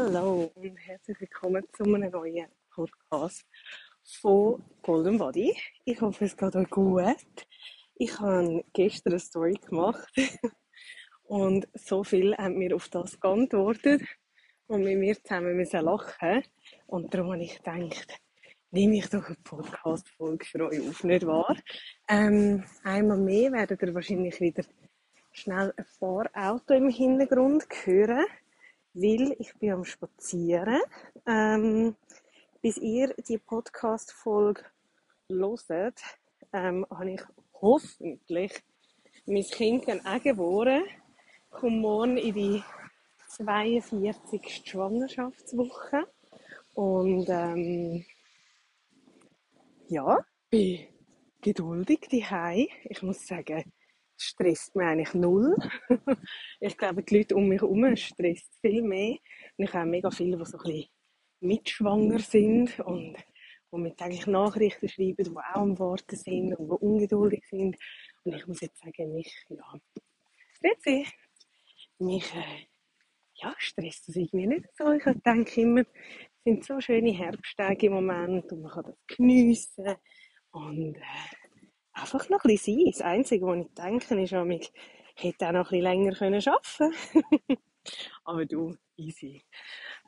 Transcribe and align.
Hallo 0.00 0.52
und 0.54 0.76
herzlich 0.76 1.20
willkommen 1.20 1.64
zu 1.72 1.82
einem 1.82 2.08
neuen 2.12 2.46
Podcast 2.70 3.44
von 4.04 4.62
Golden 4.80 5.18
Body. 5.18 5.52
Ich 5.84 6.00
hoffe, 6.00 6.26
es 6.26 6.36
geht 6.36 6.54
euch 6.54 6.70
gut. 6.70 7.02
Ich 7.96 8.20
habe 8.20 8.64
gestern 8.72 9.14
eine 9.14 9.18
Story 9.18 9.54
gemacht 9.54 10.08
und 11.24 11.66
so 11.74 12.04
viele 12.04 12.36
haben 12.36 12.58
mir 12.58 12.76
auf 12.76 12.88
das 12.90 13.18
geantwortet 13.18 14.02
und 14.68 14.84
mit 14.84 14.98
mir 14.98 15.20
zusammen 15.20 15.56
müssen 15.56 15.84
lachen. 15.84 16.44
Und 16.86 17.12
darum 17.12 17.32
habe 17.32 17.42
ich 17.42 17.56
gedacht, 17.56 18.20
nehme 18.70 18.98
ich 18.98 19.08
doch 19.08 19.26
eine 19.26 19.36
Podcast-Folge 19.42 20.44
für 20.44 20.68
euch 20.68 20.88
auf, 20.88 21.02
nicht 21.02 21.26
wahr? 21.26 21.56
Ähm, 22.08 22.62
einmal 22.84 23.18
mehr 23.18 23.50
werdet 23.50 23.82
ihr 23.82 23.92
wahrscheinlich 23.92 24.40
wieder 24.40 24.62
schnell 25.32 25.74
ein 25.76 25.86
paar 25.98 26.30
Autos 26.34 26.76
im 26.76 26.88
Hintergrund 26.88 27.66
hören 27.84 28.26
weil 28.94 29.36
ich 29.38 29.54
bin 29.54 29.72
am 29.72 29.84
Spazieren. 29.84 30.80
Ähm, 31.26 31.96
bis 32.60 32.76
ihr 32.78 33.14
die 33.28 33.38
Podcast-Folge 33.38 34.64
hört, 35.28 36.00
ähm, 36.52 36.86
habe 36.90 37.12
ich 37.12 37.22
hoffentlich 37.60 38.52
mein 39.26 39.44
Kind 39.44 39.88
dann 39.88 40.04
auch 40.04 40.22
geboren. 40.22 40.82
Komme 41.50 41.76
morgen 41.76 42.16
in 42.16 42.34
die 42.34 42.62
42. 43.28 44.62
Schwangerschaftswoche. 44.64 46.06
Und 46.74 47.28
ähm, 47.28 48.04
ja, 49.88 50.24
bin 50.50 50.86
geduldig 51.40 52.08
daheim. 52.10 52.68
Ich 52.84 53.02
muss 53.02 53.26
sagen, 53.26 53.72
stresst 54.20 54.74
mich 54.74 54.86
eigentlich 54.86 55.14
null. 55.14 55.56
ich 56.60 56.76
glaube, 56.76 57.02
die 57.02 57.18
Leute 57.18 57.36
um 57.36 57.48
mich 57.48 57.60
herum 57.60 57.96
stresst 57.96 58.52
viel 58.60 58.82
mehr. 58.82 59.16
Und 59.56 59.64
ich 59.64 59.72
habe 59.72 59.88
mega 59.88 60.10
viele, 60.10 60.36
die 60.36 60.44
so 60.44 60.58
ein 60.58 60.64
bisschen 60.64 60.88
mitschwanger 61.40 62.18
sind 62.18 62.78
und 62.80 63.16
die 63.72 63.78
mir 63.78 63.94
täglich 63.94 64.26
Nachrichten 64.26 64.88
schreiben, 64.88 65.24
die 65.24 65.36
auch 65.36 65.54
am 65.54 65.78
Warten 65.78 66.16
sind 66.16 66.54
und 66.54 66.68
die 66.68 66.84
ungeduldig 66.84 67.44
sind. 67.48 67.76
Und 68.24 68.34
ich 68.34 68.46
muss 68.46 68.60
jetzt 68.60 68.80
sagen, 68.80 69.14
mich, 69.14 69.32
ja, 69.48 69.80
Grüezi, 70.60 71.06
mich, 71.98 72.34
äh, 72.34 72.66
ja, 73.34 73.54
stresst 73.58 74.08
das 74.08 74.16
irgendwie 74.16 74.46
nicht 74.46 74.66
so. 74.76 74.90
Ich 74.92 75.04
denke 75.24 75.60
immer, 75.60 75.80
es 75.80 76.44
sind 76.44 76.64
so 76.64 76.80
schöne 76.80 77.12
Herbsttage 77.12 77.86
im 77.86 77.94
Moment 77.94 78.50
und 78.52 78.62
man 78.62 78.72
kann 78.72 78.84
das 78.84 78.96
geniessen 79.06 79.94
und 80.50 80.96
äh, 80.96 81.00
einfach 82.00 82.28
noch 82.28 82.44
ein 82.44 82.48
bisschen 82.48 82.78
sein. 82.78 82.92
Das 82.92 83.00
Einzige, 83.02 83.46
was 83.46 83.66
ich 83.66 83.74
denke, 83.74 84.22
ist, 84.22 84.32
ich 84.32 84.72
hätte 85.14 85.48
auch 85.48 85.52
noch 85.52 85.72
ein 85.72 85.80
bisschen 85.80 85.82
länger 85.82 86.16
arbeiten 86.22 86.42
können. 86.76 87.58
Aber 88.24 88.44
du, 88.46 88.76
easy. 88.96 89.42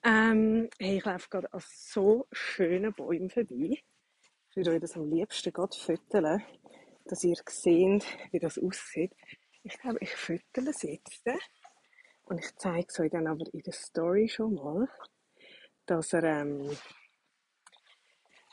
Ähm, 0.04 0.68
hey, 0.78 0.98
ich 0.98 1.04
laufe 1.04 1.28
gerade 1.28 1.52
an 1.52 1.62
so 1.66 2.26
schönen 2.32 2.92
Bäumen 2.92 3.30
vorbei. 3.30 3.82
Ich 4.50 4.56
würde 4.56 4.72
euch 4.72 4.80
das 4.80 4.96
am 4.96 5.10
liebsten 5.10 5.52
gerade 5.52 5.76
fütteln, 5.76 6.42
dass 7.04 7.24
ihr 7.24 7.36
seht, 7.48 8.04
wie 8.32 8.38
das 8.38 8.58
aussieht. 8.58 9.12
Ich 9.62 9.78
glaube, 9.78 9.98
ich 10.00 10.10
füttle 10.10 10.70
es 10.70 10.82
jetzt. 10.82 11.24
Und 12.24 12.38
ich 12.38 12.54
zeige 12.56 12.86
es 12.88 12.98
euch 13.00 13.10
dann 13.10 13.26
aber 13.26 13.44
in 13.52 13.62
der 13.62 13.72
Story 13.72 14.28
schon 14.28 14.54
mal, 14.54 14.88
dass 15.86 16.12
er 16.12 16.24
ähm, 16.24 16.70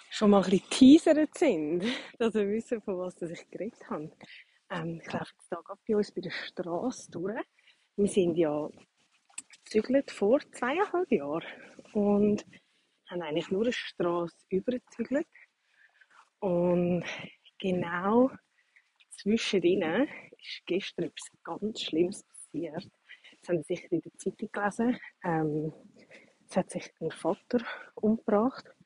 schon 0.09 0.31
mal 0.31 0.43
ein 0.43 0.49
bisschen 0.49 0.69
teasert 0.69 1.37
sind, 1.37 1.83
dass 2.19 2.33
wir 2.33 2.47
wissen, 2.47 2.81
von 2.81 2.97
was 2.97 3.21
ich 3.21 3.49
geredet 3.49 3.89
habe. 3.89 4.11
Ähm, 4.69 5.01
ich 5.01 5.11
laufe 5.11 5.31
jetzt 5.33 5.47
hier 5.49 5.61
gerade 5.63 5.81
bei 5.87 5.95
uns 5.95 6.11
bei 6.11 6.21
der 6.21 6.31
Straße 6.31 7.11
durch. 7.11 7.45
Wir 7.95 8.07
sind 8.07 8.35
ja 8.35 8.69
gezügelt 9.63 10.11
vor 10.11 10.39
zweieinhalb 10.51 11.11
Jahren 11.11 11.43
und 11.93 12.45
haben 13.09 13.21
eigentlich 13.21 13.49
nur 13.49 13.63
eine 13.63 13.73
Straße 13.73 14.35
übergezügelt. 14.49 15.27
Und 16.39 17.03
genau 17.59 18.31
zwischendrin 19.09 20.07
ist 20.37 20.61
gestern 20.65 21.05
etwas 21.05 21.31
ganz 21.43 21.81
Schlimmes 21.81 22.23
passiert. 22.23 22.87
Das 23.39 23.49
haben 23.49 23.63
Sie 23.63 23.75
sicher 23.75 23.91
in 23.91 24.01
der 24.01 24.13
Zeitung 24.17 24.49
gelesen. 24.51 24.99
Ähm, 25.23 25.73
es 26.47 26.55
hat 26.55 26.69
sich 26.69 26.93
ein 27.01 27.11
Vater 27.11 27.59
umgebracht 27.95 28.76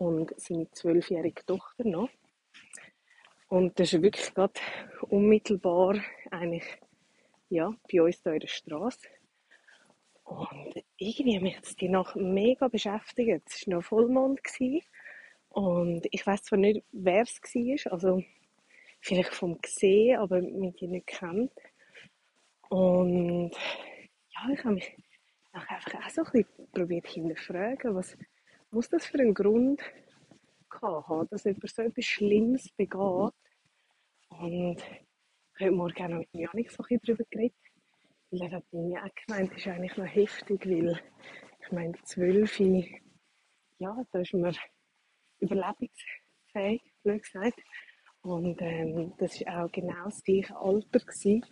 und 0.00 0.32
seine 0.40 0.70
zwölfjährige 0.70 1.44
Tochter 1.44 1.84
noch. 1.84 2.08
Und 3.48 3.78
das 3.78 3.92
ist 3.92 4.02
wirklich 4.02 4.32
gerade 4.34 4.54
unmittelbar 5.10 5.96
eigentlich, 6.30 6.64
ja, 7.50 7.70
bei 7.92 8.02
uns 8.02 8.22
hier 8.22 8.32
in 8.32 8.40
der 8.40 8.48
Straße. 8.48 9.08
Und 10.24 10.82
irgendwie 10.96 11.36
hat 11.36 11.42
mich 11.42 11.60
das 11.60 11.76
die 11.76 11.90
Nacht 11.90 12.16
mega 12.16 12.68
beschäftigt. 12.68 13.42
Es 13.46 13.66
war 13.66 13.74
noch 13.74 13.84
Vollmond. 13.84 14.42
Gewesen. 14.42 14.80
Und 15.50 16.06
ich 16.10 16.26
weiß 16.26 16.44
zwar 16.44 16.58
nicht, 16.58 16.82
wer 16.92 17.22
es 17.22 17.38
war, 17.42 17.92
also 17.92 18.22
vielleicht 19.00 19.34
vom 19.34 19.60
Gesehen, 19.60 20.18
aber 20.18 20.40
mich 20.40 20.80
nicht 20.80 21.08
kennt. 21.08 21.52
Und 22.70 23.50
ja, 23.52 24.54
ich 24.54 24.64
habe 24.64 24.76
mich 24.76 24.96
einfach 25.52 26.06
auch 26.06 26.10
so 26.10 26.22
ein 26.22 26.32
bisschen 26.32 26.72
probiert 26.72 27.06
hinterfragen, 27.08 27.94
was, 27.94 28.16
muss 28.70 28.88
das 28.88 29.06
für 29.06 29.18
einen 29.18 29.34
Grund 29.34 29.82
haben, 30.82 31.28
dass 31.30 31.44
jemand 31.44 31.68
so 31.68 31.82
etwas 31.82 32.04
Schlimmes 32.04 32.68
begeht. 32.76 33.34
Und 34.28 34.78
ich 34.78 35.66
heute 35.66 35.72
Morgen 35.72 36.04
auch 36.04 36.08
noch 36.08 36.18
mit 36.18 36.28
Janik 36.32 36.70
so 36.70 36.82
ein 36.88 37.00
darüber 37.02 37.24
geredet. 37.30 37.56
Weil 38.30 38.42
er 38.42 38.50
hat 38.52 38.72
mir 38.72 39.02
auch 39.04 39.26
gemeint, 39.26 39.50
das 39.52 39.58
ist 39.58 39.66
eigentlich 39.66 39.96
noch 39.96 40.06
heftig, 40.06 40.66
weil 40.66 41.00
ich 41.60 41.72
meine, 41.72 41.92
zwölf, 42.04 42.58
ja, 42.60 44.02
da 44.12 44.18
ist 44.20 44.34
man 44.34 44.56
überlebensfähig, 45.40 46.82
blöd 47.02 47.22
gesagt. 47.22 47.60
Und 48.22 48.60
ähm, 48.60 49.14
das 49.18 49.40
war 49.40 49.64
auch 49.64 49.72
genau 49.72 50.04
das 50.04 50.22
gleiche 50.22 50.56
Alter, 50.56 51.00
gewesen, 51.00 51.44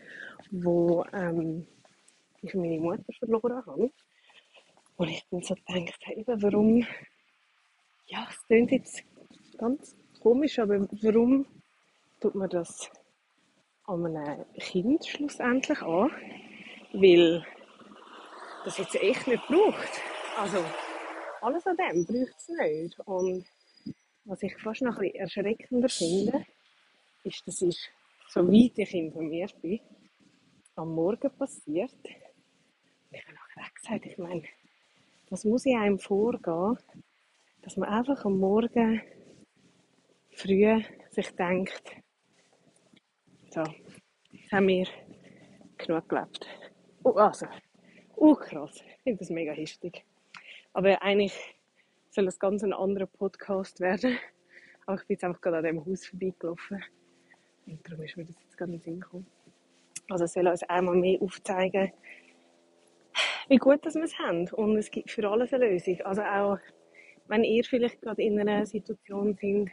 wo 0.50 1.04
ähm, 1.12 1.66
ich 2.42 2.54
meine 2.54 2.78
Mutter 2.78 3.12
verloren 3.18 3.66
habe. 3.66 3.90
Und 4.98 5.10
ich 5.10 5.24
bin 5.30 5.40
so 5.42 5.54
gedacht, 5.54 6.08
eben, 6.08 6.42
warum, 6.42 6.84
ja, 8.06 8.26
es 8.28 8.44
klingt 8.46 8.72
jetzt 8.72 9.04
ganz 9.56 9.96
komisch, 10.20 10.58
aber 10.58 10.88
warum 10.90 11.46
tut 12.20 12.34
man 12.34 12.50
das 12.50 12.90
an 13.86 14.04
einem 14.04 14.44
Kind 14.58 15.06
schlussendlich 15.06 15.80
an? 15.82 16.10
Weil 16.92 17.46
das 18.64 18.78
jetzt 18.78 18.96
echt 18.96 19.28
nicht 19.28 19.46
braucht. 19.46 20.00
Also, 20.36 20.64
alles 21.42 21.64
an 21.68 21.76
dem 21.76 22.04
braucht 22.04 22.36
es 22.36 22.48
nicht. 22.48 22.98
Und 23.06 23.46
was 24.24 24.42
ich 24.42 24.56
fast 24.58 24.82
noch 24.82 24.96
ein 24.96 25.12
bisschen 25.12 25.20
erschreckender 25.20 25.88
finde, 25.88 26.44
ist, 27.22 27.46
das 27.46 27.62
ist, 27.62 27.88
so 28.30 28.44
weit 28.48 28.76
ich 28.76 28.94
informiert 28.94 29.54
bin, 29.62 29.78
am 30.74 30.92
Morgen 30.92 31.30
passiert. 31.38 31.94
ich 32.04 33.24
habe 33.24 33.34
nachher 33.34 33.70
gesagt, 33.76 34.06
ich 34.06 34.18
meine, 34.18 34.42
was 35.30 35.44
muss 35.44 35.66
in 35.66 35.78
einem 35.78 35.98
vorgehen, 35.98 36.78
dass 37.62 37.76
man 37.76 37.88
einfach 37.88 38.24
am 38.24 38.38
Morgen 38.38 39.02
früh 40.30 40.80
sich 41.10 41.30
denkt, 41.36 41.96
so, 43.50 43.62
jetzt 44.30 44.52
haben 44.52 44.68
wir 44.68 44.86
genug 45.76 46.08
gelebt. 46.08 46.46
Oh, 47.02 47.12
also, 47.12 47.46
oh 48.16 48.34
krass, 48.34 48.82
ich 48.86 49.02
finde 49.02 49.18
das 49.18 49.30
mega 49.30 49.52
heftig. 49.52 50.04
Aber 50.72 51.02
eigentlich 51.02 51.34
soll 52.10 52.26
das 52.26 52.38
ganz 52.38 52.62
ein 52.62 52.72
anderer 52.72 53.06
Podcast 53.06 53.80
werden. 53.80 54.18
Aber 54.86 55.00
ich 55.00 55.06
bin 55.06 55.14
jetzt 55.14 55.24
einfach 55.24 55.40
gerade 55.40 55.58
an 55.58 55.64
diesem 55.64 55.84
Haus 55.84 56.06
vorbeigelaufen. 56.06 56.82
Und 57.66 57.86
darum 57.86 58.04
ist 58.04 58.16
mir 58.16 58.24
das 58.24 58.40
jetzt 58.40 58.56
gerade 58.56 58.72
in 58.72 58.78
den 58.78 58.82
Sinn 58.82 59.00
gekommen. 59.00 59.26
Also 60.08 60.24
es 60.24 60.32
soll 60.32 60.46
uns 60.46 60.62
einmal 60.64 60.96
mehr 60.96 61.20
aufzeigen, 61.20 61.92
wie 63.48 63.56
gut 63.56 63.84
dass 63.84 63.94
wir 63.94 64.04
es 64.04 64.18
haben. 64.18 64.48
Und 64.50 64.76
es 64.76 64.90
gibt 64.90 65.10
für 65.10 65.28
alles 65.28 65.52
eine 65.52 65.70
Lösung. 65.70 66.00
Also 66.02 66.22
auch, 66.22 66.58
wenn 67.26 67.44
ihr 67.44 67.64
vielleicht 67.64 68.00
gerade 68.00 68.22
in 68.22 68.38
einer 68.38 68.66
Situation 68.66 69.34
sind, 69.34 69.70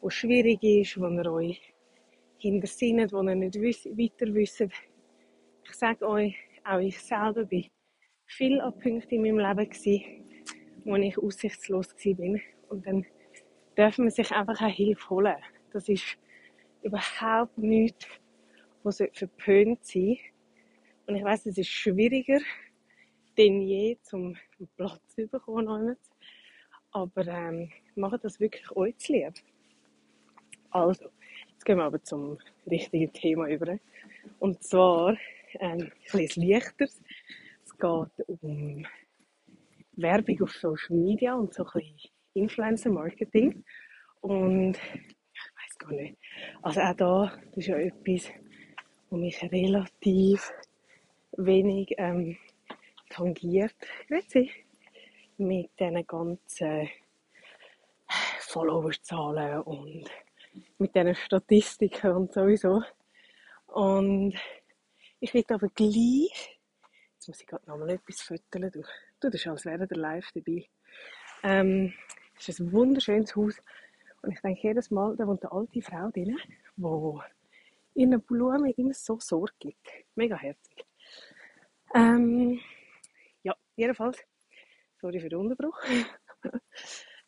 wo 0.00 0.08
es 0.08 0.14
schwierig 0.14 0.62
ist, 0.62 1.00
wo 1.00 1.06
ihr 1.08 1.32
euch 1.32 1.74
hintersinnet, 2.38 3.12
wo 3.12 3.22
ihr 3.22 3.34
nicht 3.34 3.56
weiter 3.56 4.34
wisst, 4.34 4.60
ich 4.60 5.72
sage 5.72 6.06
euch, 6.06 6.36
auch 6.64 6.78
ich 6.78 7.00
selber 7.00 7.44
bin 7.44 7.66
viel 8.26 8.60
an 8.60 8.78
Punkten 8.78 9.14
in 9.14 9.22
meinem 9.22 9.38
Leben 9.38 9.70
gewesen, 9.70 10.02
wo 10.84 10.96
ich 10.96 11.18
aussichtslos 11.18 11.94
war. 11.94 12.40
Und 12.68 12.86
dann 12.86 13.06
darf 13.76 13.98
man 13.98 14.10
sich 14.10 14.30
einfach 14.32 14.60
auch 14.60 14.74
Hilfe 14.74 15.10
holen. 15.10 15.36
Das 15.72 15.88
ist 15.88 16.18
überhaupt 16.82 17.56
nichts, 17.58 18.06
was 18.82 19.02
verpönt 19.12 19.84
sein 19.84 20.18
Und 21.06 21.16
ich 21.16 21.24
weiß, 21.24 21.46
es 21.46 21.58
ist 21.58 21.68
schwieriger 21.68 22.40
denn 23.36 23.62
je, 23.62 23.98
zum 24.02 24.36
Platz 24.76 25.00
zu 25.14 25.26
bekommen. 25.26 25.96
Aber 26.92 27.26
ähm, 27.26 27.70
macht 27.96 28.24
das 28.24 28.38
wirklich 28.40 28.70
euch 28.76 28.96
zu 28.98 29.12
lieb. 29.12 29.34
Also, 30.70 31.10
jetzt 31.50 31.64
gehen 31.64 31.78
wir 31.78 31.84
aber 31.84 32.02
zum 32.02 32.38
richtigen 32.68 33.12
Thema 33.12 33.48
über. 33.48 33.78
Und 34.38 34.62
zwar 34.62 35.16
ähm, 35.60 35.80
ein 35.80 35.92
bisschen 36.12 36.48
leichteres. 36.48 37.00
Es 37.64 37.72
geht 37.76 38.28
um 38.42 38.86
Werbung 39.96 40.42
auf 40.42 40.52
Social 40.52 40.96
Media 40.96 41.34
und 41.34 41.54
so 41.54 41.64
ein 41.64 41.70
bisschen 41.72 42.10
Influencer 42.34 42.90
Marketing. 42.90 43.64
Und 44.20 44.76
ich 44.76 45.40
weiß 45.40 45.78
gar 45.78 45.92
nicht. 45.92 46.18
Also 46.62 46.80
auch 46.80 46.94
da, 46.94 47.38
das 47.46 47.56
ist 47.56 47.66
ja 47.68 47.76
etwas, 47.76 48.30
was 49.10 49.20
mich 49.20 49.42
relativ 49.42 50.52
wenig 51.36 51.94
ähm, 51.98 52.36
tangiert. 53.14 53.74
Grüezi. 54.08 54.50
Mit 55.36 55.70
diesen 55.78 56.06
ganzen 56.06 56.88
Followerzahlen 58.40 59.62
und 59.62 60.04
mit 60.78 60.94
diesen 60.94 61.14
Statistiken 61.14 62.12
und 62.12 62.32
sowieso. 62.32 62.82
Und 63.66 64.34
ich 65.20 65.34
will 65.34 65.44
aber 65.48 65.68
gleich, 65.68 66.60
jetzt 67.14 67.28
muss 67.28 67.40
ich 67.40 67.46
gerade 67.46 67.68
noch 67.68 67.78
mal 67.78 67.90
etwas 67.90 68.20
füttern, 68.20 68.70
du, 68.70 68.82
du 69.20 69.30
das 69.30 69.34
ist, 69.34 69.46
als 69.46 69.64
wäre 69.64 69.86
der 69.86 69.98
live 69.98 70.30
dabei. 70.32 70.66
Ähm, 71.42 71.92
es 72.38 72.48
ist 72.48 72.60
ein 72.60 72.72
wunderschönes 72.72 73.34
Haus 73.34 73.60
und 74.22 74.32
ich 74.32 74.40
denke 74.40 74.68
jedes 74.68 74.90
Mal, 74.90 75.16
da 75.16 75.26
wohnt 75.26 75.42
eine 75.42 75.52
alte 75.52 75.82
Frau 75.82 76.10
drin, 76.10 76.38
die 76.76 78.00
ihren 78.00 78.20
Blumen 78.22 78.72
immer 78.76 78.94
so 78.94 79.18
Sorge 79.18 79.52
gibt. 79.58 79.88
Mega 80.14 80.36
herzig. 80.36 80.84
Ähm, 81.94 82.60
jedenfalls, 83.76 84.22
sorry 85.00 85.20
für 85.20 85.28
den 85.28 85.38
Unterbruch. 85.38 85.78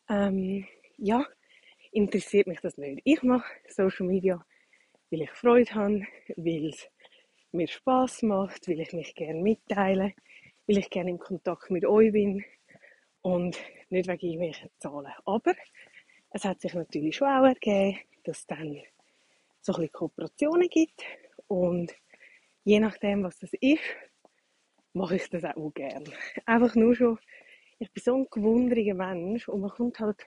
ähm, 0.08 0.66
ja, 0.98 1.26
interessiert 1.92 2.46
mich 2.46 2.60
das 2.60 2.76
nicht. 2.76 3.00
Ich 3.04 3.22
mache 3.22 3.50
Social 3.68 4.06
Media, 4.06 4.44
weil 5.10 5.22
ich 5.22 5.30
Freude 5.30 5.74
habe, 5.74 6.06
weil 6.36 6.68
es 6.68 6.88
mir 7.52 7.68
Spaß 7.68 8.22
macht, 8.22 8.68
weil 8.68 8.80
ich 8.80 8.92
mich 8.92 9.14
gerne 9.14 9.40
mitteile, 9.40 10.12
weil 10.66 10.78
ich 10.78 10.90
gerne 10.90 11.10
im 11.10 11.18
Kontakt 11.18 11.70
mit 11.70 11.86
euch 11.86 12.12
bin 12.12 12.44
und 13.22 13.58
nicht 13.90 14.08
wegen 14.08 14.26
irgendwelchen 14.26 14.70
Zahlen. 14.78 15.12
Aber 15.24 15.54
es 16.30 16.44
hat 16.44 16.60
sich 16.60 16.74
natürlich 16.74 17.16
schon 17.16 17.28
auch 17.28 17.44
ergeben, 17.44 17.98
dass 18.24 18.38
es 18.38 18.46
dann 18.46 18.80
so 19.60 19.72
ein 19.72 19.76
bisschen 19.76 19.92
Kooperationen 19.92 20.68
gibt 20.68 21.02
und 21.46 21.94
je 22.64 22.80
nachdem, 22.80 23.24
was 23.24 23.38
das 23.38 23.50
ist, 23.60 23.82
mache 24.96 25.16
ich 25.16 25.28
das 25.28 25.44
auch 25.44 25.70
gerne. 25.74 26.10
Einfach 26.46 26.74
nur 26.74 26.94
schon, 26.94 27.18
ich 27.78 27.92
bin 27.92 28.02
so 28.02 28.16
ein 28.16 28.26
gewunderiger 28.30 28.94
Mensch 28.94 29.48
und 29.48 29.60
man 29.60 29.70
kommt 29.70 30.00
halt 30.00 30.26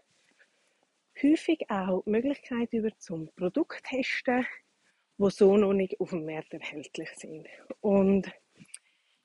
häufig 1.21 1.69
auch 1.69 2.03
die 2.05 2.11
Möglichkeit 2.11 2.71
über 2.71 2.95
zum 2.99 3.29
Produkt 3.35 3.83
testen, 3.83 4.45
wo 5.17 5.29
so 5.29 5.57
noch 5.57 5.73
nicht 5.73 5.99
auf 5.99 6.11
dem 6.11 6.25
Markt 6.25 6.53
erhältlich 6.53 7.09
sind. 7.15 7.47
Und 7.81 8.31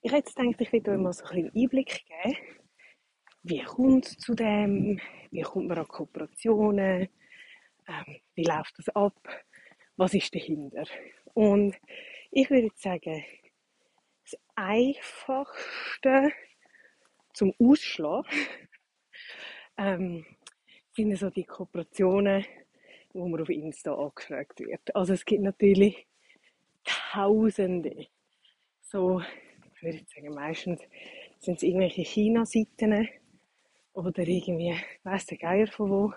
ich 0.01 0.11
hätte 0.13 0.29
jetzt 0.29 0.37
gedacht, 0.37 0.61
ich 0.61 0.73
will 0.73 0.89
euch 0.89 0.99
mal 0.99 1.13
so 1.13 1.25
ein 1.27 1.45
bisschen 1.45 1.63
Einblick 1.63 2.05
geben, 2.07 2.37
wie 3.43 3.63
kommt 3.63 4.07
es 4.07 4.19
zu 4.19 4.35
dem, 4.35 4.99
wie 5.31 5.43
kommt 5.43 5.69
man 5.69 5.79
an 5.79 5.89
Kooperationen, 5.89 7.09
ähm, 7.87 8.17
wie 8.35 8.45
läuft 8.45 8.79
das 8.79 8.89
ab, 8.97 9.15
was 9.97 10.15
ist 10.15 10.35
dahinter. 10.35 10.85
Und 11.35 11.77
ich 12.31 12.49
würde 12.51 12.71
sagen, 12.77 13.23
Einfachste 14.55 16.33
zum 17.33 17.53
Ausschlagen 17.59 18.29
ähm, 19.79 20.25
sind 20.93 21.17
so 21.17 21.31
die 21.31 21.45
Kooperationen, 21.45 22.45
wo 23.13 23.27
man 23.29 23.41
auf 23.41 23.49
Insta 23.49 23.95
angefragt 23.95 24.61
wird. 24.61 24.95
Also 24.95 25.13
es 25.15 25.25
gibt 25.25 25.43
natürlich 25.43 26.07
Tausende. 26.85 28.07
So, 28.83 29.23
ich 29.75 29.83
würde 29.83 30.05
sagen, 30.15 30.35
meistens 30.35 30.81
sind 31.39 31.57
es 31.57 31.63
irgendwelche 31.63 32.03
China-Seiten 32.03 33.09
oder 33.95 34.23
irgendwie, 34.27 34.77
weiss 35.03 35.27
der 35.27 35.39
Geier 35.39 35.67
von 35.67 35.91
wo, 35.91 36.15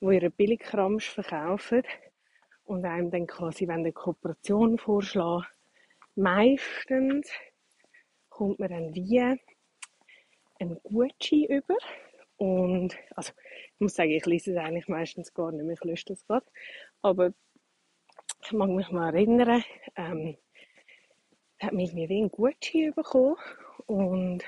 wo 0.00 0.10
ihre 0.10 0.30
Billigkramsch 0.30 1.08
verkaufen 1.08 1.82
und 2.64 2.84
einem 2.84 3.10
dann 3.10 3.26
quasi, 3.26 3.66
wenn 3.66 3.80
eine 3.80 3.92
Kooperation 3.92 4.78
vorschlagen, 4.78 5.46
meistens 6.14 7.30
kommt 8.38 8.60
man 8.60 8.68
dann 8.70 8.94
wie 8.94 9.18
ein 10.60 10.80
Gutschein 10.84 11.44
über 11.48 11.76
und, 12.36 12.96
also, 13.16 13.32
ich 13.74 13.80
muss 13.80 13.94
sagen, 13.94 14.12
ich 14.12 14.24
lese 14.26 14.52
es 14.52 14.58
eigentlich 14.58 14.86
meistens 14.86 15.34
gar 15.34 15.50
nicht 15.50 15.64
mehr, 15.64 15.74
ich 15.74 15.82
lösche 15.82 16.04
das 16.06 16.24
gerade. 16.24 16.46
Aber 17.02 17.32
ich 18.44 18.52
mag 18.52 18.70
mich 18.70 18.90
mal 18.90 19.12
erinnern, 19.12 19.64
ähm, 19.96 20.36
hat 21.58 21.72
man 21.72 21.80
irgendwie 21.80 22.08
wie 22.08 22.18
einen 22.18 22.30
Gutschein 22.30 22.94
bekommen 22.94 23.34
und 23.86 24.44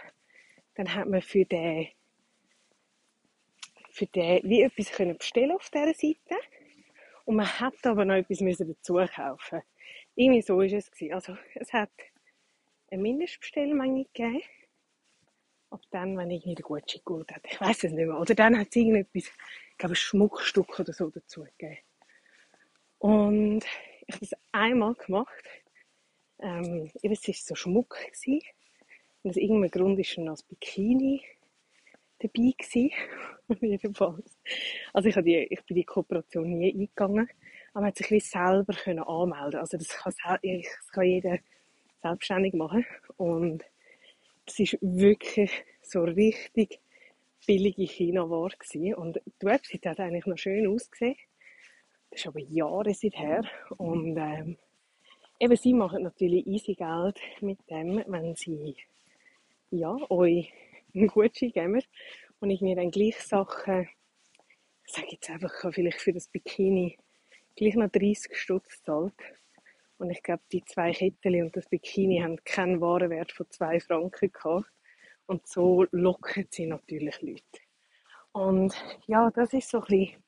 dann 0.77 0.95
hat 0.95 1.09
man 1.09 1.21
für 1.21 1.45
den, 1.45 1.89
für 3.91 4.07
den 4.07 4.49
wie 4.49 4.63
etwas 4.63 4.93
können 4.93 5.19
bestellen 5.19 5.57
auf 5.57 5.69
dieser 5.69 5.95
Seite 5.95 6.41
und 7.25 7.35
man 7.35 7.61
hat 7.61 7.75
aber 7.85 8.05
noch 8.05 8.15
etwas 8.15 8.41
müssen 8.41 8.69
dazu 8.69 9.05
kaufen. 9.13 9.63
Irgendwie 10.15 10.43
so 10.43 10.61
ist 10.61 10.75
es. 10.75 11.13
Also 11.13 11.37
es 11.57 11.73
hat 11.73 11.91
eine 12.91 13.03
Mindestbestellmenge 13.03 14.05
gegeben 14.13 14.43
ab 15.71 15.83
dann, 15.91 16.17
wenn 16.19 16.29
der 16.29 16.41
Gutschein 16.57 17.01
gut 17.05 17.33
hat. 17.33 17.43
Ich 17.49 17.61
weiß 17.61 17.85
es 17.85 17.93
nicht 17.93 18.07
mehr. 18.07 18.19
Oder 18.19 18.35
dann 18.35 18.59
hat 18.59 18.69
es 18.71 18.77
irgendetwas, 18.77 19.25
ich 19.25 19.79
glaube, 19.79 19.93
ein 19.93 19.97
Schmuckstück 19.97 20.81
oder 20.81 20.93
so 20.93 21.11
dazu 21.11 21.45
gegeben. 21.45 21.79
Und 22.99 23.65
ich 24.07 24.15
habe 24.15 24.27
das 24.27 24.39
einmal 24.53 24.95
gemacht. 24.95 25.45
Ähm, 26.41 26.91
es 27.03 27.29
war 27.29 27.35
so 27.35 27.55
Schmuck. 27.55 27.97
Gewesen. 28.07 28.41
Und 29.23 29.31
aus 29.31 29.37
irgendeinem 29.37 29.71
Grund 29.71 29.99
war 29.99 30.25
noch 30.25 30.33
das 30.33 30.43
Bikini 30.43 31.23
dabei 32.19 32.53
gewesen. 32.59 32.91
Also 34.93 35.09
ich, 35.09 35.17
die, 35.17 35.49
ich 35.51 35.65
bin 35.65 35.75
die 35.75 35.85
Kooperation 35.85 36.59
nie 36.59 36.73
eingegangen. 36.73 37.29
Aber 37.73 37.81
man 37.81 37.89
hat 37.89 37.97
sich 37.97 38.25
selber 38.25 38.73
können 38.75 39.01
anmelden 39.01 39.59
Also 39.59 39.77
das 39.77 39.89
kann, 39.89 40.15
das 40.21 40.89
kann 40.93 41.05
jeder 41.05 41.39
selbstständig 42.03 42.55
machen. 42.55 42.85
Und 43.17 43.65
es 44.47 44.59
ist 44.59 44.79
wirklich 44.81 45.51
so 45.83 46.03
richtig 46.03 46.81
billige 47.47 47.83
China-Ware 47.83 48.97
Und 48.97 49.21
die 49.41 49.47
Website 49.47 49.87
hat 49.87 50.01
eigentlich 50.01 50.27
noch 50.27 50.39
schön 50.39 50.67
ausgesehen. 50.67 51.17
Das 52.11 52.21
ist 52.21 52.27
aber 52.27 52.41
Jahre 52.41 52.93
seither. 52.95 53.43
Und 53.77 54.17
ähm, 54.17 54.57
eben, 55.39 55.57
sie 55.57 55.75
machen 55.75 56.03
natürlich 56.03 56.47
easy 56.47 56.75
Geld 56.75 57.21
mit 57.41 57.59
dem, 57.71 58.03
wenn 58.07 58.35
sie 58.35 58.77
ja, 59.71 59.97
euch 60.11 60.53
einen 60.95 61.09
Gutschein 61.09 61.53
geben. 61.53 61.83
Und 62.41 62.51
ich 62.51 62.61
mir 62.61 62.77
dann 62.77 62.91
gleich 62.91 63.21
Sachen, 63.21 63.89
ich 64.87 64.93
sage 64.93 65.09
jetzt 65.13 65.31
einfach, 65.31 65.53
vielleicht 65.73 66.01
für 66.01 66.13
das 66.13 66.29
Bikini 66.29 66.97
gleich 67.57 67.75
noch 67.75 67.91
30 67.91 68.37
Stutz 68.37 68.83
zahlt. 68.83 69.15
Und 70.01 70.09
ich 70.09 70.23
glaube, 70.23 70.43
die 70.51 70.65
zwei 70.65 70.93
Kettchen 70.93 71.43
und 71.43 71.55
das 71.55 71.69
Bikini 71.69 72.21
haben 72.21 72.43
keinen 72.45 72.81
Warenwert 72.81 73.33
von 73.33 73.47
zwei 73.51 73.79
Franken 73.81 74.33
gehabt. 74.33 74.65
Und 75.27 75.47
so 75.47 75.87
locken 75.91 76.47
sie 76.51 76.65
natürlich 76.65 77.21
Leute. 77.21 77.43
Und 78.33 78.75
ja, 79.07 79.31
das 79.31 79.53
ist 79.53 79.69
so 79.69 79.81
ein 79.81 79.85
bisschen, 79.87 80.25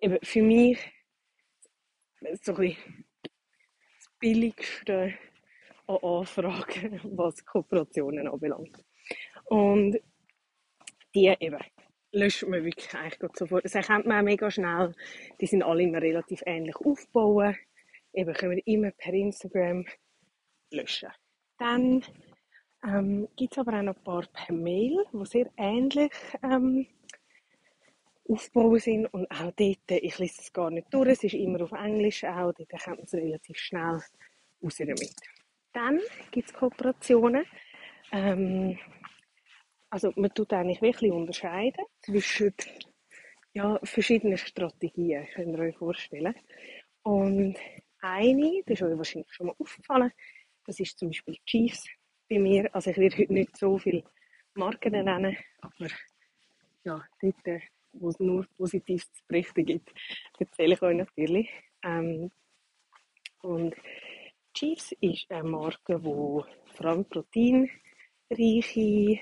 eben 0.00 0.18
für 0.22 0.42
mich 0.42 0.78
so 2.42 2.52
ein 2.52 2.58
bisschen 2.58 3.06
das 3.22 4.10
Billigste 4.18 5.14
an 5.86 5.96
Anfragen, 6.02 7.00
was 7.16 7.42
Kooperationen 7.46 8.28
anbelangt. 8.28 8.84
Und 9.46 9.98
die 11.14 11.34
eben 11.40 11.64
löscht 12.12 12.46
man 12.46 12.62
wirklich 12.62 12.94
eigentlich 12.94 13.32
sofort. 13.34 13.64
Das 13.64 13.74
erkennt 13.74 14.04
man 14.04 14.18
auch 14.18 14.24
mega 14.24 14.50
schnell. 14.50 14.94
Die 15.40 15.46
sind 15.46 15.62
alle 15.62 15.82
immer 15.82 16.02
relativ 16.02 16.42
ähnlich 16.44 16.76
aufgebaut 16.76 17.56
eben 18.12 18.34
können 18.34 18.56
wir 18.56 18.66
immer 18.66 18.90
per 18.92 19.12
Instagram 19.12 19.84
löschen. 20.70 21.10
Dann 21.58 22.04
ähm, 22.84 23.28
gibt 23.36 23.52
es 23.52 23.58
aber 23.58 23.78
auch 23.78 23.82
noch 23.82 23.96
ein 23.96 24.04
paar 24.04 24.26
per 24.32 24.54
Mail, 24.54 25.04
die 25.12 25.26
sehr 25.26 25.50
ähnlich 25.56 26.12
ähm, 26.42 26.86
aufgebaut 28.28 28.82
sind. 28.82 29.06
Und 29.06 29.30
auch 29.30 29.52
dort, 29.52 29.90
ich 29.90 30.18
lese 30.18 30.40
es 30.40 30.52
gar 30.52 30.70
nicht 30.70 30.92
durch, 30.92 31.08
es 31.08 31.24
ist 31.24 31.34
immer 31.34 31.62
auf 31.62 31.72
Englisch 31.72 32.24
auch, 32.24 32.52
dort 32.52 32.70
kommt 32.70 32.86
man 32.98 33.04
es 33.04 33.14
relativ 33.14 33.58
schnell 33.58 34.00
raus 34.62 34.76
damit. 34.78 35.14
dann 35.72 36.00
gibt 36.30 36.48
es 36.48 36.54
Kooperationen. 36.54 37.44
Ähm, 38.12 38.78
also 39.90 40.12
man 40.16 40.32
tut 40.32 40.52
eigentlich 40.52 40.82
wirklich 40.82 41.12
unterscheiden 41.12 41.84
zwischen 42.00 42.54
ja, 43.52 43.78
verschiedenen 43.82 44.38
Strategien, 44.38 45.26
könnt 45.34 45.56
ihr 45.56 45.58
euch 45.58 45.76
vorstellen. 45.76 46.34
Und 47.02 47.56
eine, 48.02 48.62
das 48.66 48.80
ist 48.80 48.82
euch 48.82 48.96
wahrscheinlich 48.96 49.32
schon 49.32 49.48
mal 49.48 49.56
aufgefallen, 49.58 50.12
das 50.66 50.80
ist 50.80 50.98
zum 50.98 51.08
Beispiel 51.08 51.36
Chiefs 51.46 51.86
bei 52.28 52.38
mir. 52.38 52.74
Also 52.74 52.90
ich 52.90 52.96
werde 52.96 53.18
heute 53.18 53.32
nicht 53.32 53.56
so 53.56 53.78
viele 53.78 54.04
Marken 54.54 54.92
nennen, 54.92 55.36
aber 55.60 55.88
ja, 56.84 57.04
dort, 57.20 57.46
äh, 57.46 57.60
wo 57.92 58.08
es 58.08 58.18
nur 58.20 58.46
Positives 58.56 59.12
zu 59.12 59.22
berichten 59.26 59.64
gibt, 59.64 59.92
erzähle 60.38 60.74
ich 60.74 60.82
euch 60.82 60.96
natürlich. 60.96 61.50
Ähm, 61.82 62.30
und 63.42 63.74
Chiefs 64.54 64.92
ist 65.00 65.30
eine 65.30 65.48
Marke, 65.48 65.98
die 65.98 66.04
vor 66.04 66.46
allem 66.82 67.04
proteinreiche 67.04 69.20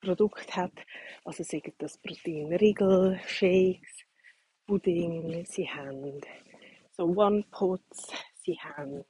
Produkte 0.00 0.56
hat. 0.56 0.72
Also 1.24 1.42
sagen 1.42 1.72
das 1.78 1.98
Proteinriegel, 1.98 3.20
Shakes, 3.26 4.04
Pudding, 4.66 5.44
sie 5.44 5.68
haben 5.68 6.20
so 6.96 7.04
One-Pots, 7.04 8.12
sie 8.42 8.58
haben 8.60 9.04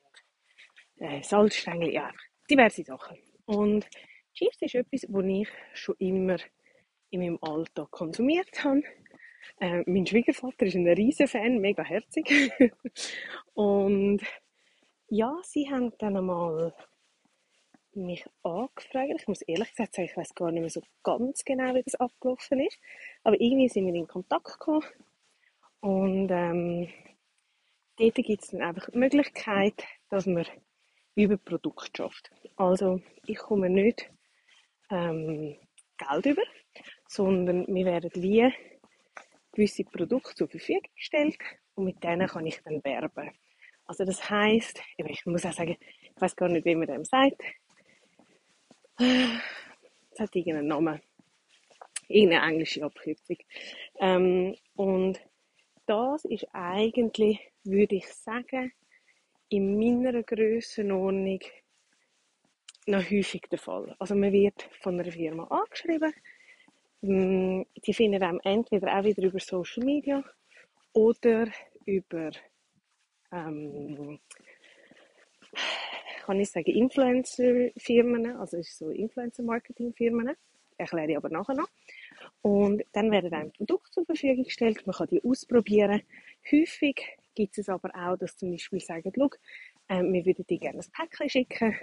äh, 0.96 1.22
Salzstängel, 1.22 1.92
ja, 1.92 2.10
diverse 2.50 2.82
Sachen. 2.82 3.18
Und 3.46 3.86
Chips 4.32 4.62
ist 4.62 4.74
etwas, 4.74 5.06
was 5.08 5.24
ich 5.26 5.48
schon 5.74 5.96
immer 5.98 6.36
in 7.10 7.20
meinem 7.20 7.38
Alltag 7.42 7.90
konsumiert 7.90 8.64
habe. 8.64 8.82
Äh, 9.60 9.82
mein 9.86 10.06
Schwiegervater 10.06 10.66
ist 10.66 10.74
ein 10.74 10.88
riesen 10.88 11.28
Fan, 11.28 11.58
mega 11.58 11.84
herzig. 11.84 12.50
und 13.54 14.22
ja, 15.08 15.36
sie 15.42 15.70
haben 15.70 15.92
dann 15.98 16.16
einmal 16.16 16.74
mich 17.92 18.24
angefragt. 18.42 19.12
Ich 19.18 19.28
muss 19.28 19.42
ehrlich 19.42 19.70
gesagt 19.70 19.94
sagen, 19.94 20.08
ich 20.08 20.16
weiß 20.16 20.34
gar 20.34 20.50
nicht 20.50 20.62
mehr 20.62 20.70
so 20.70 20.82
ganz 21.02 21.44
genau, 21.44 21.74
wie 21.74 21.82
das 21.82 21.94
abgelaufen 21.94 22.60
ist. 22.60 22.78
Aber 23.22 23.40
irgendwie 23.40 23.68
sind 23.68 23.86
wir 23.86 23.94
in 23.94 24.08
Kontakt 24.08 24.58
gekommen. 24.58 24.84
Und 25.80 26.30
ähm, 26.30 26.88
dort 27.98 28.14
gibt 28.14 28.42
es 28.42 28.50
dann 28.50 28.62
einfach 28.62 28.90
die 28.90 28.98
Möglichkeit, 28.98 29.84
dass 30.10 30.26
man 30.26 30.46
über 31.14 31.36
Produkt 31.36 31.96
schafft. 31.96 32.30
Also 32.56 33.00
ich 33.26 33.38
komme 33.38 33.70
nicht 33.70 34.10
ähm, 34.90 35.56
Geld 35.96 36.26
über, 36.26 36.42
sondern 37.08 37.64
mir 37.70 37.86
werden 37.86 38.10
wie 38.14 38.52
gewisse 39.52 39.84
Produkte 39.84 40.34
zur 40.34 40.48
Verfügung 40.48 40.82
gestellt 40.96 41.38
und 41.74 41.84
mit 41.84 42.02
denen 42.02 42.26
kann 42.26 42.46
ich 42.46 42.60
dann 42.64 42.82
werben. 42.84 43.30
Also 43.86 44.04
das 44.04 44.28
heißt, 44.28 44.80
ich 44.96 45.26
muss 45.26 45.44
auch 45.44 45.52
sagen, 45.52 45.76
ich 46.00 46.20
weiß 46.20 46.34
gar 46.36 46.48
nicht, 46.48 46.64
wie 46.64 46.74
man 46.74 46.88
dem 46.88 47.04
sagt. 47.04 47.42
Es 48.96 50.20
hat 50.20 50.34
irgendeinen 50.34 50.68
Namen. 50.68 51.00
Irgendeine 52.08 52.46
englische 52.52 52.84
Abkürzung. 52.84 53.36
Ähm, 53.98 54.54
und 54.74 55.20
das 55.86 56.24
ist 56.24 56.46
eigentlich, 56.52 57.40
würde 57.64 57.96
ich 57.96 58.06
sagen, 58.08 58.72
in 59.48 59.78
meiner 59.78 60.22
Grössenordnung 60.22 61.40
noch 62.86 63.10
häufig 63.10 63.42
der 63.50 63.58
Fall. 63.58 63.94
Also 63.98 64.14
man 64.14 64.32
wird 64.32 64.68
von 64.80 65.00
einer 65.00 65.10
Firma 65.10 65.44
angeschrieben, 65.44 66.12
mm, 67.00 67.62
die 67.86 67.94
finden 67.94 68.22
einem 68.22 68.40
entweder 68.44 68.98
auch 68.98 69.04
wieder 69.04 69.22
über 69.22 69.40
Social 69.40 69.84
Media 69.84 70.22
oder 70.92 71.48
über 71.86 72.30
ähm, 73.32 74.18
kann 76.24 76.40
ich 76.40 76.50
sagen, 76.50 76.70
Influencer-Firmen, 76.70 78.36
also 78.36 78.56
ist 78.56 78.78
so 78.78 78.90
Influencer-Marketing-Firmen, 78.90 80.34
erkläre 80.78 81.10
ich 81.10 81.16
aber 81.16 81.28
nachher 81.28 81.54
noch. 81.54 81.68
Und 82.40 82.82
dann 82.92 83.10
werden 83.10 83.32
einem 83.32 83.52
Produkte 83.52 83.90
zur 83.90 84.06
Verfügung 84.06 84.44
gestellt, 84.44 84.86
man 84.86 84.94
kann 84.94 85.08
die 85.08 85.22
ausprobieren. 85.22 86.02
Häufig 86.50 87.18
gibt 87.34 87.58
es 87.58 87.68
aber 87.68 87.90
auch, 87.94 88.16
dass 88.16 88.36
zum 88.36 88.50
Beispiel 88.50 88.80
sagen, 88.80 89.12
schau, 89.14 89.30
ähm, 89.88 90.12
wir 90.12 90.24
würden 90.24 90.46
dir 90.46 90.58
gerne 90.58 90.80
ein 90.80 90.90
Päckchen 90.92 91.28
schicken, 91.28 91.76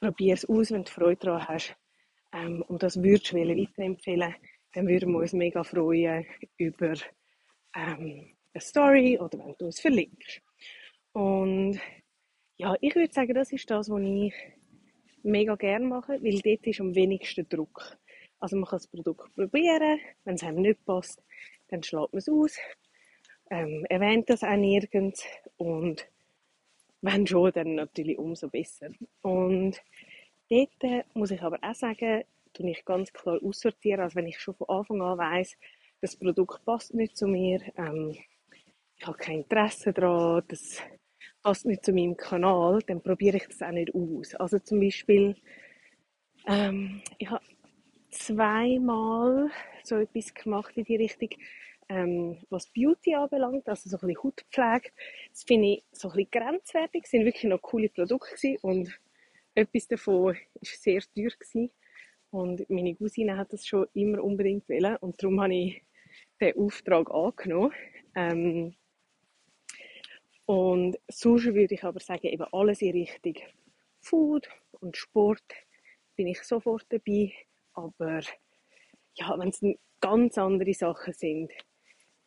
probier 0.00 0.34
es 0.34 0.48
aus, 0.48 0.70
wenn 0.70 0.84
du 0.84 0.90
Freude 0.90 1.26
daran 1.26 1.48
hast. 1.48 1.76
Ähm, 2.32 2.62
und 2.68 2.82
das 2.82 3.02
würdest 3.02 3.32
du 3.32 3.36
weiterempfehlen, 3.36 4.34
dann 4.72 4.88
würden 4.88 5.12
wir 5.12 5.18
uns 5.18 5.32
mega 5.32 5.64
freuen 5.64 6.26
über 6.58 6.94
ähm, 7.74 8.36
eine 8.52 8.60
Story 8.60 9.18
oder 9.18 9.38
wenn 9.38 9.54
du 9.58 9.66
uns 9.66 9.80
verlinkst. 9.80 10.40
Und 11.12 11.80
ja, 12.56 12.76
ich 12.80 12.94
würde 12.94 13.12
sagen, 13.12 13.34
das 13.34 13.52
ist 13.52 13.68
das, 13.70 13.88
was 13.88 14.02
ich 14.02 14.34
mega 15.22 15.54
gerne 15.56 15.86
mache, 15.86 16.22
weil 16.22 16.40
dort 16.40 16.66
ist 16.66 16.80
am 16.80 16.94
wenigsten 16.94 17.48
Druck. 17.48 17.98
Also 18.38 18.56
man 18.56 18.66
kann 18.66 18.78
das 18.78 18.88
Produkt 18.88 19.34
probieren, 19.34 19.98
wenn 20.24 20.34
es 20.34 20.42
einem 20.42 20.62
nicht 20.62 20.84
passt, 20.84 21.22
dann 21.68 21.82
schlägt 21.82 22.12
man 22.12 22.18
es 22.18 22.28
aus, 22.28 22.58
ähm, 23.50 23.84
erwähnt 23.88 24.30
das 24.30 24.42
auch 24.42 24.56
nirgends 24.56 25.24
und 25.56 26.06
wenn 27.02 27.26
schon, 27.26 27.52
dann 27.52 27.74
natürlich 27.74 28.18
umso 28.18 28.48
besser. 28.48 28.88
Und 29.22 29.80
dort 30.48 30.84
äh, 30.84 31.04
muss 31.14 31.30
ich 31.30 31.42
aber 31.42 31.58
auch 31.62 31.74
sagen, 31.74 32.24
tue 32.52 32.70
ich 32.70 32.84
ganz 32.84 33.12
klar 33.12 33.38
aussortieren, 33.42 34.00
also 34.00 34.16
wenn 34.16 34.26
ich 34.26 34.38
schon 34.38 34.54
von 34.54 34.68
Anfang 34.68 35.02
an 35.02 35.18
weiss, 35.18 35.56
das 36.00 36.16
Produkt 36.16 36.64
passt 36.64 36.94
nicht 36.94 37.16
zu 37.16 37.26
mir, 37.26 37.60
ähm, 37.76 38.16
ich 38.96 39.06
habe 39.06 39.18
kein 39.18 39.40
Interesse 39.40 39.92
daran, 39.92 40.42
das 40.48 40.82
passt 41.42 41.64
nicht 41.64 41.84
zu 41.84 41.92
meinem 41.92 42.16
Kanal, 42.16 42.80
dann 42.86 43.02
probiere 43.02 43.38
ich 43.38 43.46
das 43.46 43.62
auch 43.62 43.70
nicht 43.70 43.94
aus. 43.94 44.34
Also 44.34 44.58
zum 44.58 44.80
Beispiel, 44.80 45.36
ähm, 46.46 47.02
ich 47.18 47.30
habe 47.30 47.44
zweimal 48.10 49.50
so 49.82 49.96
etwas 49.96 50.34
gemacht 50.34 50.76
in 50.76 50.84
die 50.84 50.96
Richtung, 50.96 51.30
ähm, 51.90 52.38
was 52.50 52.68
Beauty 52.68 53.14
anbelangt, 53.16 53.68
also 53.68 53.90
so 53.90 53.96
ein 53.96 54.06
bisschen 54.06 54.22
Hautpflege. 54.22 54.92
Das 55.32 55.42
finde 55.42 55.68
ich 55.68 55.84
so 55.92 56.08
ein 56.08 56.14
bisschen 56.14 56.30
grenzwertig. 56.30 57.02
Es 57.04 57.12
waren 57.12 57.24
wirklich 57.24 57.44
noch 57.44 57.60
coole 57.60 57.88
Produkte 57.88 58.34
gewesen 58.34 58.58
und 58.62 59.00
etwas 59.54 59.88
davon 59.88 60.26
war 60.26 60.34
sehr 60.62 61.00
teuer 61.14 61.30
gewesen. 61.30 61.70
Und 62.30 62.70
meine 62.70 62.94
Cousine 62.94 63.36
hat 63.36 63.52
das 63.52 63.66
schon 63.66 63.88
immer 63.92 64.22
unbedingt 64.22 64.68
wollen 64.68 64.96
und 64.98 65.20
darum 65.20 65.40
habe 65.42 65.54
ich 65.54 65.82
den 66.40 66.56
Auftrag 66.56 67.10
angenommen. 67.10 67.72
Ähm, 68.14 68.76
und 70.46 70.96
sonst 71.08 71.46
würde 71.46 71.74
ich 71.74 71.82
aber 71.82 72.00
sagen, 72.00 72.28
eben 72.28 72.46
alles 72.52 72.82
in 72.82 72.92
Richtung 72.92 73.34
Food 73.98 74.48
und 74.80 74.96
Sport 74.96 75.42
bin 76.14 76.28
ich 76.28 76.40
sofort 76.42 76.86
dabei. 76.88 77.32
Aber 77.72 78.20
ja, 79.14 79.36
wenn 79.36 79.48
es 79.48 79.60
ganz 80.00 80.38
andere 80.38 80.72
Sachen 80.72 81.12
sind, 81.12 81.52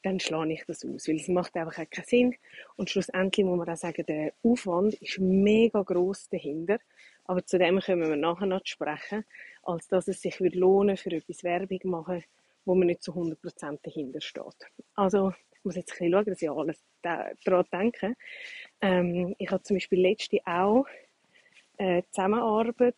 dann 0.04 0.20
schlage 0.20 0.54
ich 0.54 0.64
das 0.68 0.86
aus, 0.86 1.08
weil 1.08 1.16
es 1.16 1.28
macht 1.28 1.56
einfach 1.56 1.90
keinen 1.90 2.06
Sinn. 2.06 2.36
Und 2.76 2.90
schlussendlich 2.90 3.46
muss 3.46 3.58
man 3.58 3.70
auch 3.70 3.78
sagen, 3.78 4.06
der 4.06 4.34
Aufwand 4.44 4.94
ist 4.96 5.18
mega 5.20 5.82
groß 5.82 6.30
dahinter. 6.30 6.80
Aber 7.26 7.46
zu 7.46 7.58
dem 7.58 7.80
können 7.80 8.08
wir 8.08 8.16
nachher 8.18 8.46
noch 8.46 8.66
sprechen, 8.66 9.26
als 9.64 9.88
dass 9.88 10.08
es 10.08 10.22
sich 10.22 10.40
würde 10.42 10.60
lohnen, 10.60 10.98
für 10.98 11.12
etwas 11.12 11.44
Werbung 11.44 11.80
machen, 11.86 12.24
wo 12.66 12.76
man 12.76 12.88
nicht 12.88 13.02
zu 13.02 13.14
100% 13.14 13.80
dahinter 13.82 14.22
steht. 14.22 14.68
Also 14.96 15.34
ich 15.54 15.64
muss 15.64 15.76
jetzt 15.76 15.94
ein 15.94 16.12
bisschen 16.12 16.12
schauen, 16.12 16.26
dass 16.26 16.42
ich 16.42 16.52
alles 16.52 16.84
daran 17.46 17.66
denke. 17.72 18.16
Ähm, 18.82 19.36
ich 19.40 19.50
habe 19.50 19.64
zum 19.64 19.78
Beispiel 19.78 20.02
letzte 20.02 20.40
auch 20.46 20.86
äh, 21.78 22.04
Zusammenarbeit 22.12 22.96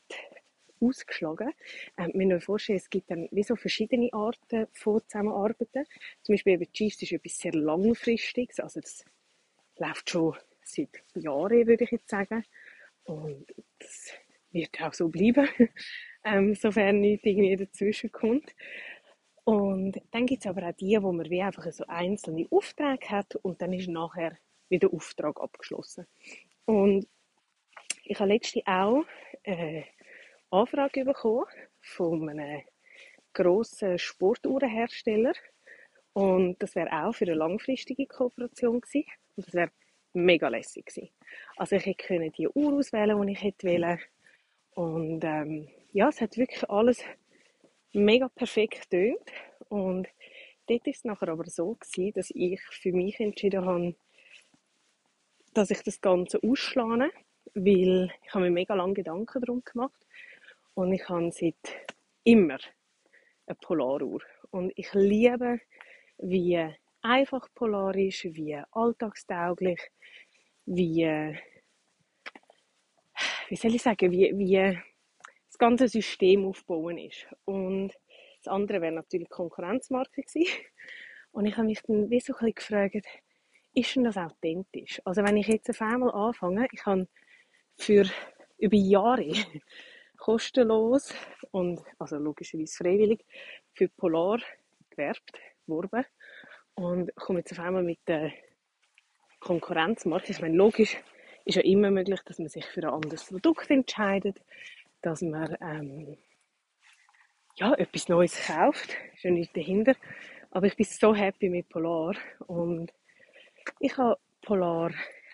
ausgeschlagen. 0.80 1.52
Ähm, 1.98 2.12
wir 2.14 2.28
müssen 2.28 2.42
vorstellen, 2.42 2.78
es 2.78 2.90
gibt 2.90 3.12
dann 3.12 3.28
wie 3.32 3.44
so 3.44 3.56
verschiedene 3.56 4.12
Arten 4.14 4.68
von 4.74 5.02
Zusammenarbeiten. 5.08 5.86
Zum 6.22 6.34
Beispiel 6.34 6.54
eben 6.54 6.72
Chiefs 6.72 7.02
ist 7.02 7.12
etwas 7.12 7.38
sehr 7.38 7.54
langfristiges, 7.54 8.60
also 8.60 8.80
das 8.80 9.04
läuft 9.78 10.10
schon 10.10 10.36
seit 10.64 11.04
Jahren, 11.14 11.68
würde 11.68 11.84
ich 11.84 11.92
jetzt 11.92 12.10
sagen. 12.10 12.44
Und 13.04 13.46
das 13.80 14.12
wird 14.52 14.82
auch 14.82 14.94
so 14.94 15.10
bleiben, 15.10 15.48
ähm, 16.24 16.56
sofern 16.56 17.02
nichts 17.02 17.26
irgendwie 17.26 17.56
dazwischen 17.56 18.12
kommt. 18.12 18.56
Und 19.44 20.02
dann 20.12 20.26
gibt 20.26 20.44
es 20.44 20.50
aber 20.50 20.68
auch 20.68 20.76
die, 20.76 20.98
wo 21.02 21.12
man 21.12 21.30
wie 21.30 21.42
einfach 21.42 21.72
so 21.72 21.86
einzelne 21.88 22.48
Aufträge 22.50 23.10
hat 23.10 23.36
und 23.36 23.62
dann 23.62 23.74
ist 23.74 23.88
nachher 23.88 24.38
wieder 24.70 24.90
der 24.90 24.96
Auftrag 24.96 25.40
abgeschlossen. 25.40 26.08
Und 26.66 27.08
ich 28.04 28.20
habe 28.20 28.34
letztens 28.34 28.66
auch 28.66 29.04
eine 29.44 29.86
Anfrage 30.56 31.06
bekommen 31.06 31.46
von 31.82 32.30
einem 32.30 32.62
grossen 33.34 34.00
Sportuhrenhersteller 34.00 35.34
und 36.16 36.64
das 36.64 36.76
wäre 36.76 36.92
auch 36.94 37.14
für 37.14 37.26
eine 37.26 37.34
langfristige 37.34 38.08
Kooperation 38.08 38.80
gewesen. 38.80 39.06
Und 39.36 39.48
das 39.48 39.54
wäre 39.54 39.72
mega 40.14 40.48
lässig 40.48 40.86
gewesen. 40.86 41.10
Also 41.58 41.76
ich 41.76 41.86
hätte 41.86 42.32
die 42.32 42.48
Uhr 42.48 42.74
auswählen, 42.74 43.22
die 43.22 43.34
ich 43.34 43.44
hätte 43.44 43.68
wählen. 43.68 44.00
Und 44.76 45.26
ähm, 45.26 45.68
ja, 45.92 46.08
es 46.08 46.22
hat 46.22 46.38
wirklich 46.38 46.70
alles 46.70 47.04
mega 47.92 48.30
perfekt 48.30 48.90
tönt. 48.92 49.30
Und 49.68 50.08
dort 50.68 50.88
ist 50.88 51.00
es 51.00 51.04
nachher 51.04 51.28
aber 51.28 51.50
so 51.50 51.76
gewesen, 51.76 52.14
dass 52.14 52.32
ich 52.34 52.62
für 52.72 52.94
mich 52.94 53.20
entschieden 53.20 53.66
habe, 53.66 53.96
dass 55.54 55.70
ich 55.70 55.84
das 55.84 56.00
Ganze 56.00 56.40
ausschlage. 56.42 57.12
weil 57.56 58.10
ich 58.24 58.34
habe 58.34 58.46
mir 58.46 58.52
mega 58.52 58.74
lange 58.74 58.94
Gedanken 58.94 59.42
darum 59.42 59.62
gemacht 59.66 60.06
und 60.76 60.94
ich 60.94 61.08
habe 61.10 61.32
seit 61.32 61.56
immer 62.24 62.60
eine 63.48 63.56
Polaruhr. 63.56 64.22
Und 64.52 64.72
ich 64.76 64.94
liebe, 64.94 65.60
wie 66.18 66.74
einfach 67.02 67.48
polar 67.54 67.96
ist, 67.96 68.24
wie 68.24 68.62
alltagstauglich, 68.72 69.80
wie, 70.66 71.38
wie 73.50 73.56
soll 73.56 73.76
ich 73.76 73.82
sagen, 73.82 74.12
wie, 74.12 74.32
wie 74.38 74.80
das 75.48 75.58
ganze 75.58 75.88
System 75.88 76.46
aufbauen 76.46 76.98
ist. 76.98 77.28
Und 77.46 77.94
das 78.44 78.48
andere 78.52 78.82
wäre 78.82 78.94
natürlich 78.94 79.30
Konkurrenzmarke 79.30 80.22
gewesen. 80.22 80.46
Und 81.32 81.46
ich 81.46 81.58
habe 81.58 81.68
mich 81.68 81.82
dann 81.84 82.10
wie 82.10 82.20
so 82.20 82.34
ein 82.34 82.40
bisschen 82.40 82.54
gefragt, 82.54 83.06
ist 83.74 83.96
denn 83.96 84.06
das 84.06 84.18
authentisch? 84.18 85.02
Also 85.04 85.22
wenn 85.24 85.38
ich 85.38 85.48
jetzt 85.48 85.70
auf 85.70 85.82
einmal 85.82 86.12
anfange, 86.12 86.68
ich 86.72 86.86
habe 86.86 87.08
für 87.78 88.06
über 88.58 88.78
Jahre 88.78 89.34
kostenlos 90.18 91.14
und 91.52 91.82
also 92.00 92.18
logischerweise 92.18 92.76
freiwillig 92.78 93.26
für 93.74 93.88
Polar 93.90 94.40
gewerbt, 94.90 95.40
geworben 95.66 96.06
und 96.76 97.16
komme 97.16 97.40
jetzt 97.40 97.52
auf 97.52 97.60
einmal 97.60 97.84
mit 97.84 98.00
der 98.08 98.32
Konkurrenzmarke. 99.40 100.32
Ich 100.32 100.42
meine, 100.42 100.56
logisch 100.56 100.98
ist 101.46 101.56
ja 101.56 101.62
immer 101.62 101.92
möglich, 101.92 102.20
dass 102.26 102.40
man 102.40 102.50
sich 102.50 102.66
für 102.66 102.82
ein 102.82 102.94
anderes 102.94 103.26
Produkt 103.26 103.70
entscheidet, 103.70 104.42
dass 105.02 105.22
man 105.22 105.56
ähm, 105.62 106.18
ja, 107.56 107.74
etwas 107.76 108.10
Neues 108.10 108.48
kauft, 108.48 108.96
ist 109.14 109.24
ja 109.24 109.32
nichts 109.32 109.54
dahinter. 109.54 109.96
Aber 110.52 110.68
ich 110.68 110.76
bin 110.76 110.86
so 110.86 111.14
happy 111.14 111.50
mit 111.50 111.70
Polar 111.70 112.16
und 112.48 112.92
ich 113.80 113.96
habe 113.98 114.20
Polar 114.42 114.92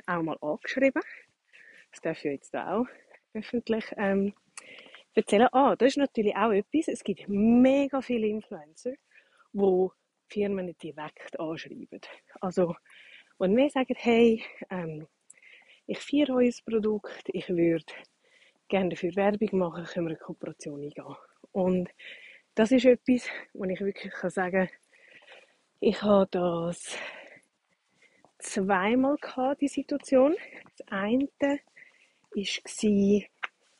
auch 0.08 0.22
mal 0.22 0.38
angeschrieben. 0.42 1.02
Das 1.92 2.02
darf 2.02 2.18
ich 2.18 2.32
jetzt 2.32 2.56
auch 2.56 2.86
öffentlich 3.34 3.86
ähm, 3.98 4.34
erzählen. 5.14 5.48
Ah, 5.52 5.76
das 5.76 5.90
ist 5.90 5.98
natürlich 5.98 6.36
auch 6.36 6.52
etwas. 6.52 6.88
Es 6.88 7.04
gibt 7.04 7.28
mega 7.28 8.02
viele 8.02 8.28
Influencer, 8.28 8.94
die 9.54 9.88
Firmen 10.28 10.76
direkt 10.82 11.40
anschreiben. 11.40 12.02
Also, 12.40 12.76
wenn 13.38 13.56
wir 13.56 13.70
sagen, 13.70 13.96
hey, 13.98 14.44
ähm, 14.70 15.08
ich 15.88 16.00
feiere 16.00 16.36
euer 16.36 16.52
Produkt, 16.66 17.24
ich 17.28 17.50
würde 17.50 17.94
gerne 18.68 18.90
dafür 18.90 19.16
Werbung 19.16 19.60
machen, 19.60 19.86
können 19.86 20.08
wir 20.08 20.12
eine 20.12 20.20
Kooperation 20.20 20.82
eingehen. 20.82 21.16
Und 21.52 21.90
das 22.56 22.72
ist 22.72 22.86
etwas, 22.86 23.28
wo 23.54 23.66
ich 23.66 23.82
wirklich 23.82 24.14
kann 24.14 24.30
sagen 24.30 24.70
ich 25.84 26.00
habe 26.04 26.28
das 26.30 26.96
zweimal 28.38 29.18
gehabt, 29.18 29.62
die 29.62 29.68
Situation. 29.68 30.36
Das 30.78 30.88
eine 30.90 31.28
war 31.42 31.58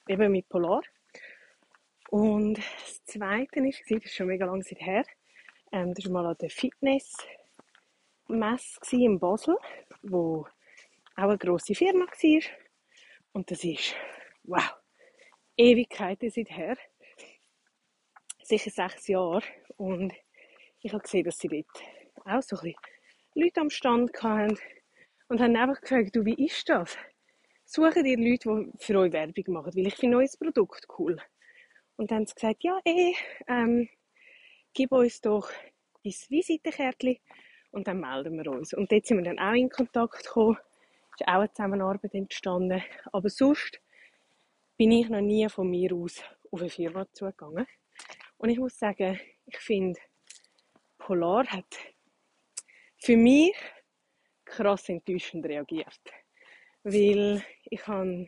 eben 0.08 0.32
mit 0.32 0.50
Polar. 0.50 0.82
Und 2.12 2.58
das 2.58 3.06
zweite 3.06 3.62
war, 3.62 3.72
das 3.72 4.06
ist 4.06 4.14
schon 4.14 4.28
mega 4.28 4.46
lange 4.46 4.66
Zeit 4.66 4.82
her, 4.82 5.06
ähm, 5.72 5.94
das 5.94 6.04
war 6.06 6.12
mal 6.12 6.26
an 6.26 6.36
der 6.42 6.50
Fitnessmesse 6.50 7.22
in 8.92 9.18
Basel, 9.18 9.56
wo 10.02 10.46
auch 11.16 11.24
eine 11.24 11.38
grosse 11.38 11.74
Firma 11.74 12.06
war. 12.06 12.42
Und 13.32 13.50
das 13.50 13.64
ist, 13.64 13.96
wow, 14.44 14.74
Ewigkeiten 15.56 16.30
seither. 16.30 16.76
Sicher 18.44 18.72
sechs 18.72 19.08
Jahre. 19.08 19.44
Und 19.78 20.14
ich 20.82 20.92
habe 20.92 21.04
gesehen, 21.04 21.24
dass 21.24 21.38
sie 21.38 21.48
dort 21.48 21.66
auch 22.26 22.44
so 22.44 22.58
ein 22.58 22.64
bisschen 22.64 22.76
Leute 23.36 23.62
am 23.62 23.70
Stand 23.70 24.22
hatten 24.22 24.60
und 25.30 25.40
haben 25.40 25.56
einfach 25.56 25.80
gefragt, 25.80 26.14
du, 26.14 26.26
wie 26.26 26.46
ist 26.46 26.68
das? 26.68 26.98
Suchen 27.64 28.06
ihr 28.06 28.18
Leute, 28.18 28.50
die 28.50 28.84
für 28.84 29.00
euch 29.00 29.14
Werbung 29.14 29.54
machen? 29.54 29.72
Weil 29.74 29.88
ich 29.88 29.96
finde 29.96 30.18
euer 30.18 30.28
Produkt 30.38 30.86
cool. 31.00 31.18
Und 32.02 32.10
dann 32.10 32.18
haben 32.18 32.26
sie 32.26 32.34
gesagt, 32.34 32.64
ja, 32.64 32.80
eh, 32.84 33.14
ähm, 33.48 33.88
gib 34.74 34.92
uns 34.92 35.22
doch 35.22 35.52
dein 36.04 36.14
Visitenkärtchen 36.30 37.18
und 37.70 37.88
dann 37.88 38.00
melden 38.00 38.44
wir 38.44 38.52
uns. 38.52 38.74
Und 38.74 38.92
dort 38.92 39.06
sind 39.06 39.18
wir 39.18 39.24
dann 39.26 39.38
auch 39.38 39.54
in 39.54 39.70
Kontakt 39.70 40.24
gekommen. 40.24 40.58
Es 41.14 41.22
ist 41.22 41.28
auch 41.28 41.34
eine 41.34 41.54
Zusammenarbeit 41.54 42.16
entstanden. 42.16 42.82
Aber 43.12 43.30
sonst 43.30 43.80
bin 44.78 44.92
ich 44.94 45.10
noch 45.10 45.22
nie 45.22 45.48
von 45.48 45.70
mir 45.70 45.94
aus 45.94 46.24
auf 46.52 46.62
eine 46.62 46.72
Firma 46.72 47.06
zugegangen. 47.14 47.68
Und 48.40 48.50
ich 48.50 48.58
muss 48.58 48.80
sagen, 48.80 49.20
ich 49.46 49.60
finde, 49.60 50.00
Polar 50.98 51.46
hat 51.46 51.78
für 52.98 53.16
mich 53.16 53.54
krass 54.44 54.90
enttäuschend 54.90 55.46
reagiert. 55.46 56.02
Weil 56.82 57.44
ich 57.66 57.86
habe 57.86 58.28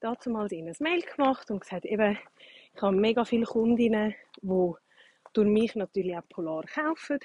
dazu 0.00 0.30
mal 0.30 0.48
ein 0.50 0.74
Mail 0.78 1.02
gemacht 1.02 1.50
und 1.50 1.60
gesagt, 1.60 1.84
eben, 1.84 2.16
ich 2.74 2.82
habe 2.82 2.96
mega 2.96 3.24
viele 3.24 3.46
Kundinnen, 3.46 4.14
die 4.42 4.72
durch 5.32 5.48
mich 5.48 5.74
natürlich 5.74 6.16
auch 6.16 6.28
Polar 6.28 6.64
kaufen, 6.64 7.18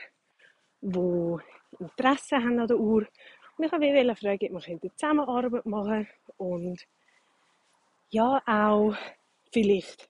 die 0.81 1.38
Interesse 1.79 2.38
haben 2.38 2.59
an 2.59 2.67
der 2.67 2.77
Uhr. 2.77 3.07
Und 3.57 3.65
ich 3.65 3.71
wollte 3.71 4.15
fragen, 4.15 4.55
ob 4.55 4.67
wir 4.67 4.95
Zusammenarbeit 4.95 5.65
machen 5.65 6.07
und 6.38 6.85
ja, 8.09 8.41
auch 8.45 8.95
vielleicht 9.51 10.09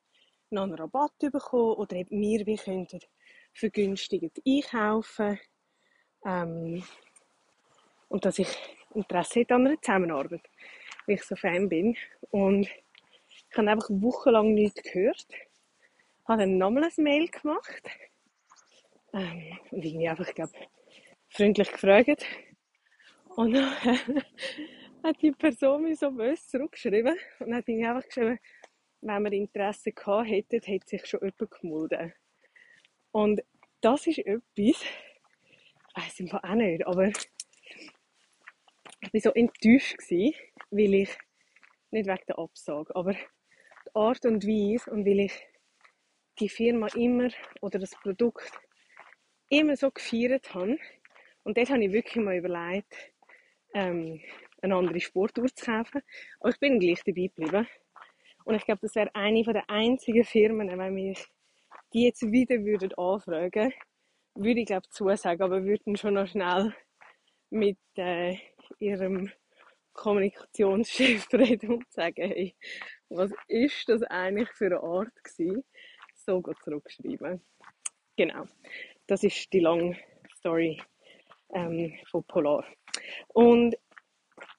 noch 0.50 0.64
einen 0.64 0.76
Rabatt 0.76 1.18
bekommen 1.20 1.76
oder 1.76 1.96
eben 1.96 2.22
wir 2.22 2.46
wie 2.46 2.58
könnten 2.58 3.00
vergünstigt 3.54 4.42
einkaufen 4.46 5.40
ähm, 6.26 6.84
und 8.10 8.26
dass 8.26 8.40
ich 8.40 8.50
Interesse 8.94 9.42
hätte 9.42 9.56
an 9.56 9.68
einer 9.68 9.82
Zusammenarbeit, 9.82 10.50
weil 11.06 11.16
ich 11.16 11.24
so 11.24 11.36
Fan 11.36 11.68
bin 11.68 11.96
und 12.32 12.70
ich 13.50 13.58
habe 13.58 13.70
einfach 13.70 13.90
wochenlang 13.90 14.54
nichts 14.54 14.82
gehört 14.84 15.26
habe 16.30 16.44
dann 16.44 16.58
nochmal 16.60 16.84
ein 16.84 17.04
Mail 17.04 17.28
gemacht. 17.28 17.90
Ähm, 19.14 19.58
und 19.72 19.84
irgendwie 19.84 20.08
einfach, 20.08 20.28
ich 20.28 20.36
glaube, 20.36 20.54
freundlich 21.30 21.72
gefragt. 21.72 22.26
Und 23.36 23.54
dann 23.54 23.74
hat 25.04 25.22
die 25.22 25.32
Person 25.32 25.84
mir 25.84 25.96
so 25.96 26.12
böse 26.12 26.48
zurückgeschrieben 26.48 27.18
und 27.40 27.54
hat 27.54 27.68
irgendwie 27.68 27.88
einfach 27.88 28.06
geschrieben, 28.06 28.40
wenn 29.02 29.24
wir 29.24 29.32
Interesse 29.32 29.92
gehabt 29.92 30.30
hätten, 30.30 30.62
hätte 30.62 30.88
sich 30.88 31.06
schon 31.08 31.22
jemand 31.22 31.52
gemeldet. 31.52 32.14
Und 33.12 33.42
das 33.82 34.06
ist 34.06 34.20
etwas, 34.20 34.44
ich 34.56 34.86
weiß 35.96 36.20
es 36.20 36.34
auch 36.34 36.56
nicht, 36.56 36.86
aber 36.86 37.08
ich 37.08 39.14
war 39.14 39.22
so 39.22 39.32
enttäuscht 39.32 39.98
weil 40.70 40.94
ich, 40.94 41.10
nicht 41.92 42.08
wegen 42.08 42.26
der 42.28 42.38
Absage, 42.38 42.96
aber 42.96 43.16
Art 43.94 44.26
und 44.26 44.46
Weise 44.46 44.90
und 44.92 45.06
weil 45.06 45.22
ich 45.22 45.34
die 46.40 46.50
Firma 46.50 46.88
immer 46.96 47.30
oder 47.62 47.80
das 47.80 47.92
Produkt 47.92 48.52
immer 49.50 49.76
so 49.76 49.92
gefeiert 49.92 50.54
habe. 50.54 50.78
Und 51.44 51.58
dort 51.58 51.70
habe 51.70 51.84
ich 51.84 51.92
wirklich 51.92 52.24
mal 52.24 52.38
überlegt, 52.38 52.94
ähm, 53.74 54.22
eine 54.62 54.76
andere 54.76 55.00
Sportuhr 55.00 55.48
zu 55.48 55.66
kaufen. 55.66 56.02
Aber 56.40 56.50
ich 56.50 56.60
bin 56.60 56.80
gleich 56.80 57.02
dabei 57.04 57.28
geblieben. 57.28 57.68
Und 58.46 58.56
ich 58.56 58.66
glaube, 58.66 58.82
das 58.82 58.96
wäre 58.96 59.14
eine 59.14 59.44
der 59.44 59.70
einzigen 59.70 60.24
Firmen, 60.24 60.78
wenn 60.78 60.94
mich 60.94 61.26
die 61.94 62.06
jetzt 62.06 62.22
wieder 62.22 62.64
würden 62.64 62.94
anfragen 62.96 63.74
würde 64.36 64.62
ich 64.62 64.68
glaube 64.68 64.88
zusagen, 64.90 65.42
aber 65.42 65.64
würden 65.64 65.98
schon 65.98 66.14
noch 66.14 66.28
schnell 66.28 66.74
mit 67.50 67.78
äh, 67.96 68.38
ihrem 68.80 69.32
Kommunikationschef 69.94 71.28
reden 71.34 71.72
und 71.72 71.92
sagen, 71.92 72.22
hey, 72.22 72.56
was 73.10 73.32
ist 73.48 73.90
das 73.90 74.04
eigentlich 74.04 74.50
für 74.50 74.68
eine 74.68 74.82
Art 74.82 75.24
gewesen? 75.24 75.64
so 76.30 76.42
zurückschreiben. 76.64 77.42
Genau. 78.16 78.46
Das 79.08 79.24
ist 79.24 79.52
die 79.52 79.60
lange 79.62 79.98
Story 80.38 80.82
ähm, 81.54 81.98
von 82.12 82.24
Polar. 82.26 82.66
Und 83.30 83.76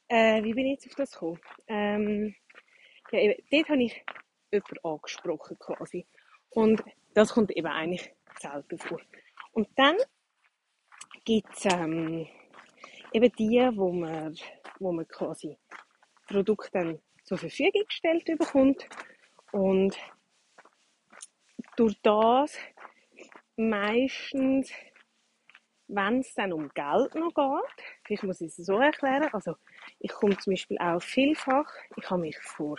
äh, 0.09 0.43
wie 0.43 0.55
bin 0.55 0.67
ich 0.67 0.73
jetzt 0.73 0.87
auf 0.89 0.95
das 0.97 1.13
gekommen? 1.13 1.41
Ähm, 1.69 2.35
ja, 3.13 3.21
eben, 3.21 3.43
dort 3.51 3.69
habe 3.69 3.83
ich 3.83 4.05
jemanden 4.51 4.79
angesprochen 4.83 5.59
quasi. 5.59 6.07
Und 6.51 6.83
das 7.15 7.33
kommt 7.33 7.51
eben 7.53 7.69
eigentlich 7.69 8.13
selten 8.41 8.79
vor. 8.79 9.01
Und 9.53 9.69
dann 9.77 9.97
gibt 11.25 11.49
es 11.57 11.67
ähm, 11.73 12.27
eben 13.13 13.33
die, 13.39 13.71
wo 13.75 13.93
man, 13.93 14.37
wo 14.81 14.93
man 14.93 15.07
quasi 15.07 15.57
Produkte 16.27 16.71
dann 16.73 17.03
zur 17.31 17.39
Verfügung 17.39 17.85
gestellt 17.87 18.25
bekommt. 18.25 18.89
Und 19.53 19.97
durch 21.77 21.97
das 22.03 22.59
meistens, 23.57 24.73
wenn 25.87 26.19
es 26.19 26.35
dann 26.35 26.53
um 26.53 26.69
Geld 26.71 27.15
noch 27.15 27.33
geht, 27.33 27.85
vielleicht 28.05 28.25
muss 28.25 28.41
ich 28.41 28.49
es 28.49 28.57
so 28.57 28.79
erklären, 28.81 29.29
also 29.33 29.55
ich 30.01 30.11
komme 30.11 30.37
zum 30.39 30.55
Beispiel 30.55 30.77
auch 30.79 31.01
vielfach, 31.01 31.73
ich 31.97 32.11
habe 32.11 32.23
mich 32.23 32.37
vor 32.39 32.79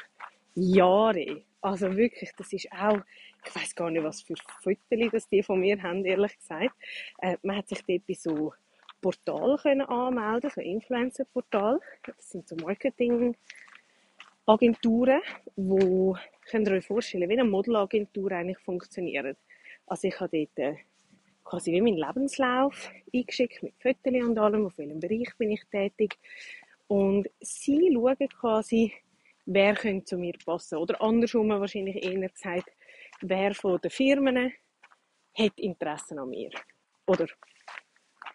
Jahren, 0.56 1.46
also 1.62 1.96
wirklich, 1.96 2.32
das 2.36 2.52
ist 2.52 2.70
auch, 2.74 3.00
ich 3.46 3.56
weiß 3.56 3.74
gar 3.74 3.90
nicht, 3.90 4.04
was 4.04 4.22
für 4.22 4.36
Fotos 4.62 5.12
das 5.14 5.30
die 5.30 5.44
von 5.44 5.62
mir 5.62 5.82
haben, 5.82 6.04
ehrlich 6.04 6.38
gesagt, 6.38 6.76
äh, 7.20 7.38
man 7.42 7.56
hat 7.56 7.70
sich 7.70 7.82
dort 7.86 8.06
bei 8.06 8.16
so 8.16 8.54
Portalen 9.02 9.58
können 9.60 9.82
anmelden, 9.82 10.52
so 10.54 10.60
Influencer-Portal, 10.60 11.80
das 12.06 12.32
sind 12.32 12.50
so 12.50 12.58
Marketing 12.58 13.38
Agenturen, 14.46 15.22
wo 15.56 16.18
könnt 16.50 16.68
ihr 16.68 16.76
euch 16.76 16.86
vorstellen, 16.86 17.30
wie 17.30 17.40
eine 17.40 17.50
Modelagentur 17.50 18.32
eigentlich 18.32 18.60
funktioniert. 18.60 19.38
Also 19.86 20.08
ich 20.08 20.20
habe 20.20 20.38
dort 20.38 20.60
äh, 20.60 20.76
quasi 21.44 21.72
wie 21.72 21.82
meinen 21.82 21.98
Lebenslauf 21.98 22.92
eingeschickt 23.14 23.62
mit 23.64 23.74
Fotos 23.80 24.28
und 24.28 24.38
allem, 24.38 24.66
auf 24.66 24.78
welchem 24.78 25.00
Bereich 25.00 25.30
bin 25.38 25.52
ich 25.52 25.64
tätig. 25.72 26.18
Und 26.88 27.30
sie 27.40 27.92
schauen 27.94 28.30
quasi, 28.40 28.94
wer 29.46 29.76
könnte 29.76 30.06
zu 30.06 30.18
mir 30.18 30.34
passen. 30.46 30.78
Oder 30.78 31.02
andersrum 31.02 31.50
wahrscheinlich 31.50 32.04
eher 32.04 32.30
gesagt, 32.30 32.70
wer 33.22 33.54
von 33.54 33.80
den 33.80 33.92
Firmen 33.92 34.52
hat 35.38 35.60
Interesse 35.60 36.20
an 36.20 36.30
mir. 36.30 36.50
Oder 37.08 37.28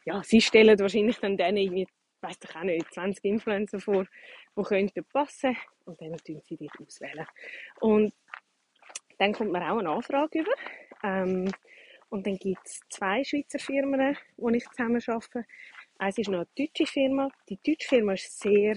ja, 0.04 0.22
sie 0.22 0.40
stellen 0.40 0.78
wahrscheinlich 0.78 1.18
dann 1.18 1.36
denen 1.36 1.86
weiß 2.26 2.38
ich 2.42 2.56
auch 2.56 2.62
nicht, 2.62 2.92
20 2.92 3.24
Influencer 3.24 3.80
vor, 3.80 4.06
die 4.56 4.62
könnten 4.62 5.04
passen 5.04 5.56
und 5.84 6.00
dann 6.00 6.16
tun 6.18 6.40
sie 6.44 6.56
die 6.56 6.70
auswählen. 6.80 7.26
Und 7.80 8.12
dann 9.18 9.32
kommt 9.32 9.52
man 9.52 9.62
auch 9.62 9.78
eine 9.78 9.90
Anfrage 9.90 10.40
über. 10.40 10.52
Ähm, 11.02 11.50
und 12.08 12.26
dann 12.26 12.36
gibt 12.36 12.64
es 12.64 12.80
zwei 12.88 13.24
Schweizer 13.24 13.58
Firmen, 13.58 14.16
die 14.36 14.56
ich 14.56 14.68
zusammen 14.70 15.02
arbeite. 15.06 15.44
Eins 15.98 16.18
ist 16.18 16.28
noch 16.28 16.38
eine 16.38 16.48
deutsche 16.56 16.86
Firma. 16.86 17.28
Die 17.48 17.58
deutsche 17.64 17.88
Firma 17.88 18.12
ist 18.12 18.38
sehr 18.38 18.76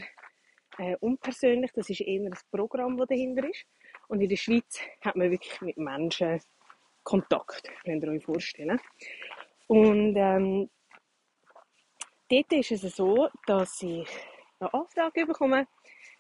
äh, 0.78 0.96
unpersönlich. 1.00 1.72
Das 1.74 1.90
ist 1.90 2.02
eher 2.02 2.22
ein 2.22 2.34
Programm, 2.52 2.98
das 2.98 3.08
dahinter 3.08 3.48
ist. 3.48 3.66
Und 4.08 4.22
in 4.22 4.30
der 4.30 4.38
Schweiz 4.38 4.80
hat 5.02 5.16
man 5.16 5.30
wirklich 5.30 5.60
mit 5.62 5.78
Menschen 5.78 6.42
Kontakt, 7.04 7.72
könnt 7.86 8.04
ihr 8.04 8.10
euch 8.10 8.24
vorstellen. 8.24 8.80
Und 9.68 10.16
ähm, 10.16 10.70
dort 12.30 12.52
ist 12.54 12.72
es 12.72 12.96
so, 12.96 13.30
dass 13.46 13.82
ich 13.82 14.08
eine 14.60 14.74
Anfrage 14.74 15.26
bekomme, 15.26 15.68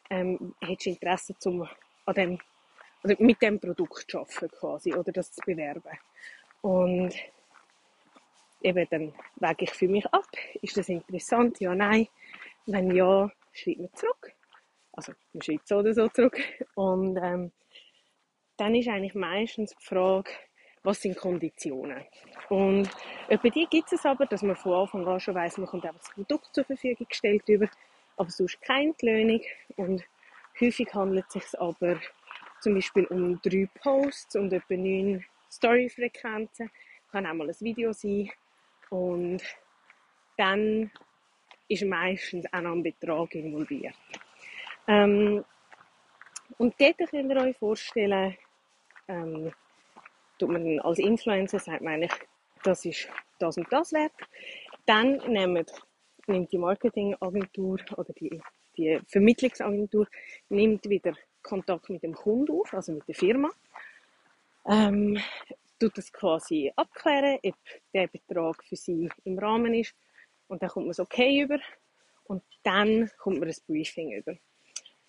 ähm, 0.09 0.55
hättest 0.61 0.85
du 0.85 0.89
Interesse 0.91 1.35
zum, 1.37 1.67
an 2.05 2.13
dem, 2.15 2.39
oder 3.03 3.15
mit 3.19 3.41
dem 3.41 3.59
Produkt 3.59 4.09
zu 4.09 4.19
arbeiten 4.19 4.49
quasi, 4.49 4.93
oder 4.93 5.11
das 5.11 5.31
zu 5.31 5.41
bewerben. 5.45 5.97
Und 6.61 7.13
eben 8.61 8.87
dann 8.89 9.13
wege 9.35 9.63
ich 9.65 9.71
für 9.71 9.87
mich 9.87 10.05
ab, 10.07 10.27
ist 10.61 10.77
das 10.77 10.89
interessant, 10.89 11.59
ja, 11.59 11.73
nein. 11.75 12.07
Wenn 12.65 12.95
ja, 12.95 13.31
schreibt 13.53 13.79
man 13.79 13.93
zurück. 13.93 14.33
Also, 14.91 15.13
man 15.33 15.41
schreibt 15.41 15.67
so 15.67 15.77
oder 15.77 15.93
so 15.93 16.07
zurück. 16.09 16.37
Und 16.75 17.17
ähm, 17.17 17.51
dann 18.57 18.75
ist 18.75 18.89
eigentlich 18.89 19.15
meistens 19.15 19.73
die 19.75 19.85
Frage, 19.85 20.29
was 20.83 21.01
sind 21.01 21.17
Konditionen? 21.17 22.03
Und 22.49 22.89
bei 23.29 23.49
die 23.49 23.67
gibt 23.69 23.91
es 23.91 24.05
aber, 24.05 24.25
dass 24.25 24.41
man 24.41 24.55
von 24.55 24.73
Anfang 24.73 25.07
an 25.07 25.19
schon 25.19 25.35
weiss, 25.35 25.57
man 25.57 25.67
kommt 25.67 25.85
einfach 25.85 25.99
das 25.99 26.13
Produkt 26.13 26.53
zur 26.53 26.63
Verfügung 26.65 27.07
gestellt 27.07 27.43
über, 27.47 27.69
aber 28.17 28.29
sonst 28.29 28.61
keine 28.61 28.89
Entlöhnung. 28.89 29.41
Und 29.75 30.03
häufig 30.59 30.93
handelt 30.93 31.25
es 31.27 31.33
sich 31.33 31.59
aber 31.59 31.99
zum 32.61 32.75
Beispiel 32.75 33.05
um 33.05 33.41
drei 33.41 33.69
Posts 33.81 34.35
und 34.37 34.53
etwa 34.53 34.75
neun 34.75 35.25
Story-Frequenzen. 35.51 36.69
Kann 37.11 37.25
auch 37.25 37.33
mal 37.33 37.49
ein 37.49 37.55
Video 37.59 37.93
sein. 37.93 38.29
Und 38.89 39.41
dann 40.37 40.91
ist 41.67 41.83
meistens 41.85 42.45
auch 42.51 42.61
noch 42.61 42.71
ein 42.71 42.83
Betrag 42.83 43.35
involviert. 43.35 43.95
Ähm, 44.87 45.43
und 46.57 46.75
dort 46.79 46.97
könnt 47.09 47.31
ihr 47.31 47.41
euch 47.41 47.57
vorstellen, 47.57 48.35
ähm, 49.07 49.51
tut 50.39 50.49
man 50.49 50.79
als 50.79 50.99
Influencer, 50.99 51.59
sagt 51.59 51.81
man 51.81 51.93
eigentlich, 51.93 52.13
das 52.63 52.85
ist 52.85 53.07
das 53.39 53.57
und 53.57 53.71
das 53.71 53.93
wert. 53.93 54.13
Dann 54.85 55.17
nimmt, 55.31 55.71
nimmt 56.27 56.51
die 56.51 56.57
Marketingagentur 56.57 57.79
oder 57.95 58.13
die, 58.13 58.41
die 58.77 58.99
Vermittlungsagentur 59.07 60.07
nimmt 60.49 60.89
wieder 60.89 61.13
Kontakt 61.41 61.89
mit 61.89 62.03
dem 62.03 62.13
Kunden 62.13 62.51
auf, 62.51 62.73
also 62.73 62.91
mit 62.93 63.07
der 63.07 63.15
Firma. 63.15 63.49
Ähm, 64.65 65.19
tut 65.79 65.97
das 65.97 66.11
quasi 66.11 66.71
abklären, 66.75 67.39
ob 67.43 67.55
der 67.93 68.07
Betrag 68.07 68.63
für 68.63 68.75
sie 68.75 69.09
im 69.23 69.39
Rahmen 69.39 69.73
ist. 69.73 69.95
Und 70.47 70.61
dann 70.61 70.69
kommt 70.69 70.87
man 70.87 70.91
das 70.91 70.99
okay 70.99 71.41
über. 71.41 71.59
Und 72.25 72.43
dann 72.63 73.09
kommt 73.17 73.39
man 73.39 73.47
das 73.47 73.61
Briefing 73.61 74.11
über. 74.11 74.35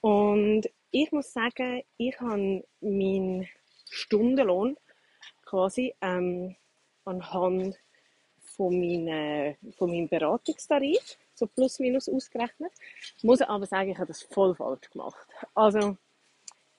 Und 0.01 0.71
ich 0.91 1.13
muss 1.13 1.33
sagen, 1.33 1.83
ich 1.99 2.19
habe 2.21 2.65
meinen 2.81 3.49
Stundenlohn 3.91 4.77
quasi 5.51 5.93
ähm, 6.01 6.55
anhand 7.05 7.77
von, 8.39 8.79
meine, 8.79 9.57
von 9.77 9.91
meinem 9.91 10.09
Beratungstarif, 10.09 11.19
so 11.35 11.47
plus 11.47 11.81
minus 11.81 12.09
ausgerechnet. 12.09 12.73
Ich 13.17 13.25
muss 13.25 13.41
aber 13.43 13.67
sagen, 13.67 13.91
ich 13.91 13.97
habe 13.97 14.07
das 14.07 14.23
voll 14.23 14.55
falsch 14.55 14.91
gemacht. 14.91 15.27
Also, 15.55 15.97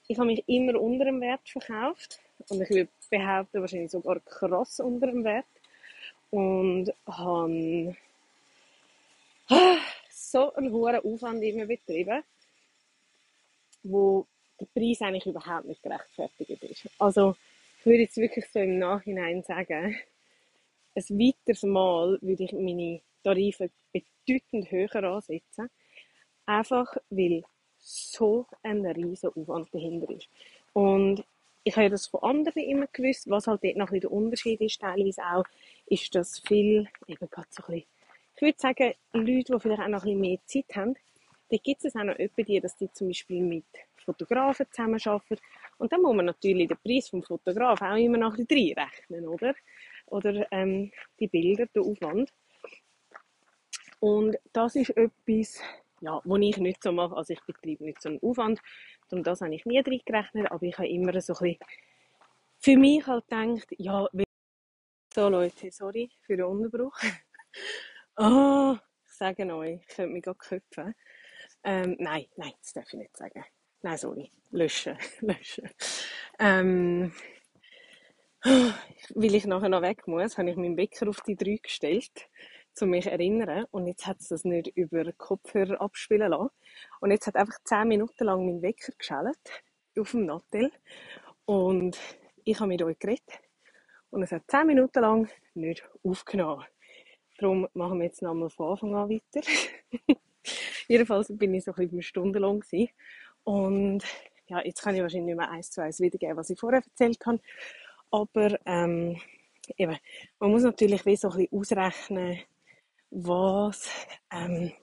ich 0.07 0.17
habe 0.17 0.27
mich 0.27 0.43
immer 0.47 0.79
unter 0.79 1.05
dem 1.05 1.19
Wert 1.19 1.47
verkauft 1.49 2.19
und 2.49 2.61
ich 2.61 2.69
würde 2.69 2.89
behaupten, 3.09 3.61
wahrscheinlich 3.61 3.91
sogar 3.91 4.19
krass 4.21 4.79
unter 4.79 5.07
dem 5.07 5.23
Wert. 5.23 5.45
Und 6.29 6.93
habe 7.05 7.95
so 10.09 10.53
einen 10.53 10.71
hohen 10.71 10.95
Aufwand 10.95 11.43
immer 11.43 11.65
betrieben, 11.65 12.23
wo 13.83 14.25
der 14.59 14.67
Preis 14.73 15.01
eigentlich 15.01 15.25
überhaupt 15.25 15.65
nicht 15.65 15.83
gerechtfertigt 15.83 16.63
ist. 16.63 16.89
Also, 16.99 17.35
würde 17.85 18.03
jetzt 18.03 18.17
wirklich 18.17 18.45
so 18.51 18.59
im 18.59 18.79
Nachhinein 18.79 19.43
sagen, 19.43 19.95
ein 20.95 21.03
weiteres 21.19 21.63
Mal 21.63 22.17
würde 22.21 22.43
ich 22.43 22.53
meine 22.53 23.01
Tarife 23.23 23.69
bedeutend 23.91 24.71
höher 24.71 25.03
ansetzen. 25.03 25.69
Einfach 26.45 26.95
weil 27.09 27.43
so 27.77 28.45
ein 28.63 28.85
riesiger 28.85 29.35
Aufwand 29.35 29.73
dahinter 29.73 30.09
ist. 30.11 30.27
Und 30.73 31.23
ich 31.63 31.75
habe 31.75 31.89
das 31.89 32.07
von 32.07 32.23
anderen 32.23 32.63
immer 32.63 32.87
gewusst, 32.87 33.29
was 33.29 33.47
halt 33.47 33.63
dort 33.63 33.77
noch 33.77 33.91
ein 33.91 33.99
der 33.99 34.11
Unterschied 34.11 34.61
ist, 34.61 34.81
teilweise 34.81 35.21
auch, 35.23 35.45
ist, 35.87 36.13
dass 36.15 36.39
viel, 36.39 36.87
eben 37.07 37.29
gerade 37.29 37.47
so 37.49 37.63
ein 37.63 37.73
bisschen, 37.73 37.87
ich 38.35 38.41
würde 38.41 38.59
sagen, 38.59 38.93
Leute, 39.13 39.53
die 39.53 39.59
vielleicht 39.59 39.81
auch 39.81 39.87
noch 39.87 40.03
ein 40.03 40.19
bisschen 40.19 40.21
mehr 40.21 40.39
Zeit 40.45 40.75
haben, 40.75 40.95
da 41.51 41.57
gibt 41.57 41.83
es 41.83 41.95
auch 41.95 42.03
noch 42.03 42.15
die, 42.15 42.59
dass 42.59 42.77
die 42.77 42.91
zum 42.93 43.07
Beispiel 43.09 43.41
mit 43.41 43.65
Fotografen 43.97 44.65
zusammenarbeiten. 44.71 45.37
Und 45.81 45.91
dann 45.91 46.03
muss 46.03 46.15
man 46.15 46.27
natürlich 46.27 46.67
den 46.67 46.77
Preis 46.77 47.09
vom 47.09 47.23
Fotograf 47.23 47.81
auch 47.81 47.95
immer 47.95 48.19
noch 48.19 48.37
ein 48.37 48.45
bisschen 48.45 48.77
reinrechnen, 48.77 49.27
oder? 49.27 49.55
Oder 50.05 50.45
ähm, 50.51 50.91
die 51.19 51.27
Bilder, 51.27 51.65
der 51.73 51.81
Aufwand. 51.81 52.31
Und 53.99 54.37
das 54.53 54.75
ist 54.75 54.91
etwas, 54.91 55.59
ja, 56.01 56.21
wo 56.23 56.37
ich 56.37 56.57
nicht 56.57 56.83
so 56.83 56.91
mache. 56.91 57.15
Also 57.15 57.33
ich 57.33 57.41
betreibe 57.47 57.83
nicht 57.83 57.99
so 57.99 58.09
einen 58.09 58.21
Aufwand. 58.21 58.61
Und 59.09 59.25
das 59.25 59.41
habe 59.41 59.55
ich 59.55 59.65
nie 59.65 59.81
drin 59.81 60.01
gerechnet, 60.05 60.51
aber 60.51 60.61
ich 60.61 60.77
habe 60.77 60.87
immer 60.87 61.19
so 61.19 61.33
ein 61.33 61.39
bisschen 61.39 61.57
für 62.59 62.77
mich 62.77 63.07
halt 63.07 63.27
gedacht, 63.27 63.67
ja, 63.79 64.07
so 65.15 65.29
Leute, 65.29 65.71
sorry 65.71 66.11
für 66.21 66.37
den 66.37 66.45
Unterbruch. 66.45 66.95
oh, 68.17 68.77
ich 69.03 69.13
sage 69.13 69.51
euch, 69.55 69.79
ich 69.81 69.95
könnte 69.95 70.13
mich 70.13 70.21
gerade 70.21 70.37
köpfen. 70.37 70.93
Ähm, 71.63 71.95
nein, 71.97 72.27
nein, 72.35 72.53
das 72.59 72.73
darf 72.73 72.85
ich 72.93 72.99
nicht 72.99 73.17
sagen. 73.17 73.43
Nein, 73.83 73.97
sorry. 73.97 74.29
Löschen. 74.51 74.97
Löschen. 75.21 75.69
Ähm, 76.39 77.13
weil 78.43 79.35
ich 79.35 79.45
nachher 79.45 79.69
noch 79.69 79.81
weg 79.81 80.07
muss, 80.07 80.37
habe 80.37 80.49
ich 80.49 80.55
meinen 80.55 80.77
Wecker 80.77 81.07
auf 81.07 81.21
die 81.21 81.35
3 81.35 81.59
gestellt, 81.61 82.29
um 82.79 82.89
mich 82.89 83.05
zu 83.05 83.11
erinnern. 83.11 83.65
Und 83.71 83.87
jetzt 83.87 84.05
hat 84.05 84.19
es 84.19 84.29
das 84.29 84.43
nicht 84.43 84.67
über 84.75 85.11
Kopfhörer 85.13 85.81
abspielen 85.81 86.31
lassen. 86.31 86.49
Und 86.99 87.11
jetzt 87.11 87.27
hat 87.27 87.35
einfach 87.35 87.57
10 87.63 87.87
Minuten 87.87 88.23
lang 88.23 88.45
mein 88.45 88.61
Wecker 88.61 88.93
geschaltet 88.97 89.63
auf 89.99 90.11
dem 90.11 90.25
Nattel. 90.25 90.71
Und 91.45 91.97
ich 92.43 92.59
habe 92.59 92.67
mit 92.67 92.81
euch 92.83 92.99
geredet. 92.99 93.41
Und 94.11 94.23
es 94.23 94.31
hat 94.31 94.43
10 94.47 94.67
Minuten 94.67 94.99
lang 94.99 95.29
nicht 95.53 95.83
aufgenommen. 96.03 96.65
Darum 97.37 97.67
machen 97.73 97.97
wir 97.99 98.05
jetzt 98.05 98.21
nochmal 98.21 98.49
von 98.49 98.71
Anfang 98.71 98.95
an 98.95 99.09
weiter. 99.09 99.47
Jedenfalls 100.87 101.35
bin 101.35 101.53
ich 101.53 101.63
so 101.63 101.71
ein 101.71 101.75
bisschen 101.75 101.91
beim 101.91 102.01
Stundenlohn 102.01 102.59
gewesen. 102.59 102.89
Und 103.43 104.03
ja, 104.47 104.63
jetzt 104.63 104.81
kann 104.81 104.95
ich 104.95 105.01
wahrscheinlich 105.01 105.27
nicht 105.27 105.37
mehr 105.37 105.49
eins 105.49 105.71
zu 105.71 105.81
eins 105.81 105.99
wiedergeben, 105.99 106.37
was 106.37 106.49
ich 106.49 106.59
vorher 106.59 106.81
erzählt 106.83 107.25
habe. 107.25 107.39
Aber 108.11 108.59
ähm, 108.65 109.19
eben, 109.77 109.97
man 110.39 110.51
muss 110.51 110.63
natürlich 110.63 111.05
wie 111.05 111.15
so 111.15 111.29
ein 111.29 111.37
bisschen 111.37 111.59
ausrechnen, 111.59 112.39
was 113.09 113.89
ähm, 114.31 114.73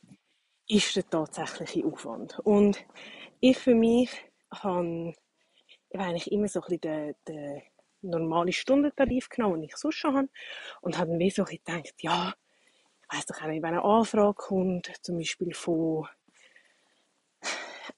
ist 0.68 0.97
der 0.97 1.05
tatsächliche 1.05 1.85
Aufwand. 1.87 2.38
Und 2.40 2.85
ich 3.40 3.59
für 3.59 3.75
mich 3.75 4.11
habe 4.51 5.12
ich 5.90 6.01
eigentlich 6.01 6.33
immer 6.33 6.49
so 6.49 6.61
ein 6.61 6.79
bisschen 6.79 6.81
den, 6.81 7.14
den 7.27 7.62
normalen 8.03 8.53
Stundentarif 8.53 9.29
genommen, 9.29 9.61
den 9.61 9.64
ich 9.64 9.77
sonst 9.77 9.97
schon 9.97 10.16
habe. 10.16 10.29
Und 10.81 10.99
habe 10.99 11.12
mir 11.12 11.31
so 11.31 11.42
ein 11.42 11.47
bisschen 11.47 11.64
gedacht, 11.64 11.94
ja, 12.01 12.35
ich 13.03 13.16
weiss 13.16 13.27
doch 13.27 13.40
auch 13.42 13.49
nicht, 13.49 13.62
wenn 13.62 13.75
eine 13.75 13.85
Anfrage 13.85 14.35
kommt, 14.35 14.92
zum 15.03 15.16
Beispiel 15.16 15.55
von 15.55 16.07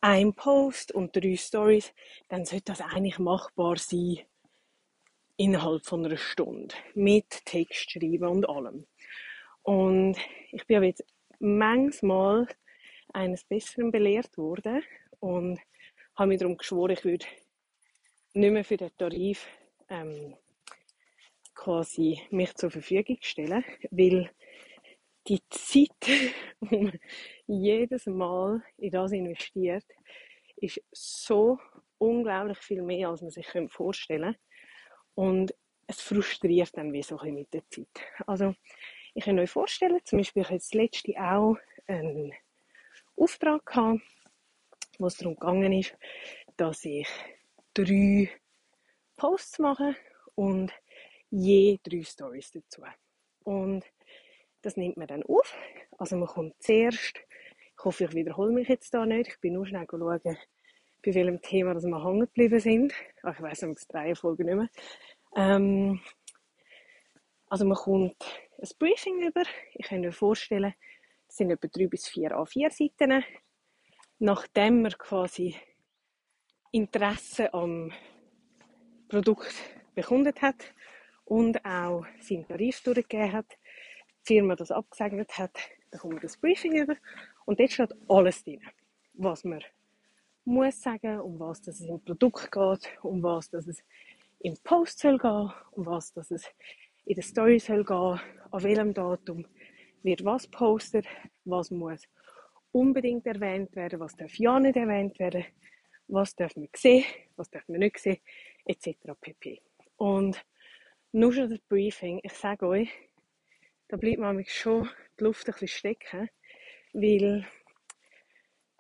einem 0.01 0.35
Post 0.35 0.93
und 0.93 1.15
drei 1.15 1.37
Stories, 1.37 1.93
dann 2.29 2.45
sollte 2.45 2.67
das 2.67 2.81
eigentlich 2.81 3.19
machbar 3.19 3.77
sein 3.77 4.19
innerhalb 5.37 5.87
von 5.87 6.05
einer 6.05 6.17
Stunde 6.17 6.75
mit 6.95 7.45
Text 7.47 7.91
schreiben 7.91 8.29
und 8.29 8.49
allem. 8.49 8.87
Und 9.63 10.17
ich 10.53 10.67
bin 10.67 10.77
aber 10.77 10.87
jetzt 10.87 11.05
manchmal 11.39 12.47
eines 13.13 13.45
Besseren 13.45 13.91
belehrt 13.91 14.37
worden 14.37 14.83
und 15.19 15.59
habe 16.15 16.29
mir 16.29 16.39
darum 16.39 16.57
geschworen, 16.57 16.93
ich 16.93 17.05
würde 17.05 17.27
nicht 18.35 18.53
mehr 18.53 18.65
für 18.65 18.77
den 18.77 18.97
Tarif 18.97 19.47
ähm, 19.89 20.37
quasi 21.55 22.21
mich 22.31 22.55
zur 22.55 22.71
Verfügung 22.71 23.19
stellen, 23.21 23.65
weil 23.91 24.31
die 25.27 25.41
Zeit, 25.51 25.91
die 26.61 26.77
man 26.77 26.99
jedes 27.47 28.07
Mal 28.07 28.63
in 28.79 28.91
das 28.91 29.13
investiert, 29.13 29.85
ist 30.57 30.81
so 30.93 31.59
unglaublich 31.99 32.59
viel 32.59 32.83
mehr, 32.83 33.09
als 33.09 33.23
man 33.23 33.31
sich 33.31 33.47
vorstellen 33.69 34.35
könnte. 34.35 34.41
Und 35.15 35.55
es 35.87 36.01
frustriert 36.01 36.77
dann 36.77 36.93
wie 36.93 37.03
so 37.03 37.19
ein 37.19 37.35
mit 37.35 37.53
der 37.53 37.69
Zeit. 37.69 37.89
Also, 38.27 38.55
ich 39.15 39.25
kann 39.25 39.39
euch 39.39 39.51
vorstellen, 39.51 40.01
zum 40.05 40.19
Beispiel, 40.19 40.43
ich 40.43 40.49
hatte 40.49 40.59
das 40.59 40.73
letzte 40.73 41.13
auch 41.21 41.57
einen 41.87 42.33
Auftrag 43.17 43.67
gehabt, 43.67 44.01
wo 44.99 45.07
es 45.07 45.17
darum 45.17 45.35
gegangen 45.35 45.73
ist, 45.73 45.97
dass 46.57 46.85
ich 46.85 47.09
drei 47.75 48.31
Posts 49.17 49.59
mache 49.59 49.97
und 50.35 50.73
je 51.31 51.79
drei 51.83 52.03
Stories 52.03 52.53
dazu. 52.53 52.83
Und 53.45 53.85
das 54.63 54.77
nimmt 54.77 54.97
man 54.97 55.07
dann 55.07 55.23
auf. 55.23 55.55
Also 55.99 56.17
man 56.17 56.29
kommt 56.29 56.63
zuerst, 56.63 57.19
ich 57.19 57.85
hoffe, 57.85 58.05
ich 58.05 58.15
wiederhole 58.15 58.53
mich 58.53 58.69
jetzt 58.69 58.93
da 58.95 59.07
nicht, 59.07 59.29
ich 59.29 59.41
bin 59.41 59.55
nur 59.55 59.67
schnell 59.67 59.87
schauen, 59.91 60.21
bei 61.03 61.15
welchem 61.15 61.41
Thema 61.41 61.75
dass 61.75 61.85
wir 61.85 62.05
hängen 62.05 62.21
geblieben 62.21 62.61
sind. 62.61 62.93
Ach, 63.23 63.35
ich 63.35 63.43
weiss, 63.43 63.63
es 63.63 63.87
drei 63.87 64.15
Folgen 64.15 64.47
nicht 64.47 64.57
mehr. 64.57 64.69
Ähm, 65.37 66.01
also 67.49 67.65
man 67.65 67.77
kommt 67.77 68.17
ein 68.59 68.69
Briefing 68.79 69.23
über. 69.27 69.43
Ich 69.75 69.87
kann 69.87 70.01
mir 70.01 70.13
vorstellen, 70.13 70.75
es 71.29 71.37
sind 71.37 71.51
etwa 71.51 71.69
drei 71.69 71.87
bis 71.87 72.07
vier 72.09 72.33
A4 72.33 72.71
Seiten. 72.71 73.25
Nachdem 74.19 74.83
man 74.83 74.93
quasi 74.93 75.57
Interesse 76.73 77.53
am 77.55 77.93
Produkt 79.09 79.55
bekundet 79.95 80.43
hat 80.43 80.75
und 81.25 81.65
auch 81.65 82.05
seinen 82.21 82.47
Tarif 82.47 82.83
durchgegeben 82.83 83.33
hat, 83.33 83.59
Firma 84.31 84.55
das 84.55 84.71
abgesegnet 84.71 85.37
hat, 85.39 85.59
dann 85.91 86.01
kommt 86.03 86.23
das 86.23 86.37
Briefing 86.37 86.77
über 86.77 86.95
und 87.47 87.59
dort 87.59 87.73
steht 87.73 87.93
alles 88.07 88.45
drin, 88.45 88.61
was 89.15 89.43
man 89.43 89.61
muss 90.45 90.81
sagen, 90.81 91.19
um 91.19 91.41
was 91.41 91.61
dass 91.63 91.81
es 91.81 91.89
im 91.89 92.01
Produkt 92.01 92.53
geht, 92.53 92.89
um 93.03 93.21
was 93.25 93.51
dass 93.51 93.67
es 93.67 93.83
im 94.39 94.55
Post 94.63 95.01
soll 95.01 95.19
gehen, 95.19 95.51
um 95.73 95.85
was 95.85 96.13
dass 96.13 96.31
es 96.31 96.45
in 97.07 97.17
der 97.17 97.25
Story 97.25 97.59
soll 97.59 97.85
gehen, 97.85 98.21
an 98.53 98.63
welchem 98.63 98.95
Datum 98.95 99.45
wird 100.05 100.25
was 100.25 100.47
postet, 100.47 101.07
was 101.45 101.73
muss 101.73 102.05
unbedingt 102.71 103.27
erwähnt 103.27 103.75
werden, 103.75 103.99
was 103.99 104.15
darf 104.15 104.37
ja 104.37 104.61
nicht 104.61 104.77
erwähnt 104.77 105.19
werden, 105.19 105.45
was 106.07 106.37
darf 106.37 106.55
man 106.55 106.69
sehen, 106.77 107.05
was 107.35 107.51
darf 107.51 107.67
man 107.67 107.81
nicht 107.81 107.99
sehen, 107.99 108.19
etc. 108.65 108.97
pp. 109.21 109.61
Und 109.97 110.41
nur 111.11 111.33
schon 111.33 111.51
das 111.51 111.59
Briefing, 111.69 112.21
ich 112.23 112.35
sage 112.35 112.65
euch, 112.69 112.91
da 113.91 113.97
bleibt 113.97 114.21
man 114.21 114.45
schon 114.47 114.89
die 115.19 115.25
Luft 115.25 115.49
ein 115.49 115.53
bisschen 115.53 115.69
stecken, 115.69 116.31
weil, 116.93 117.45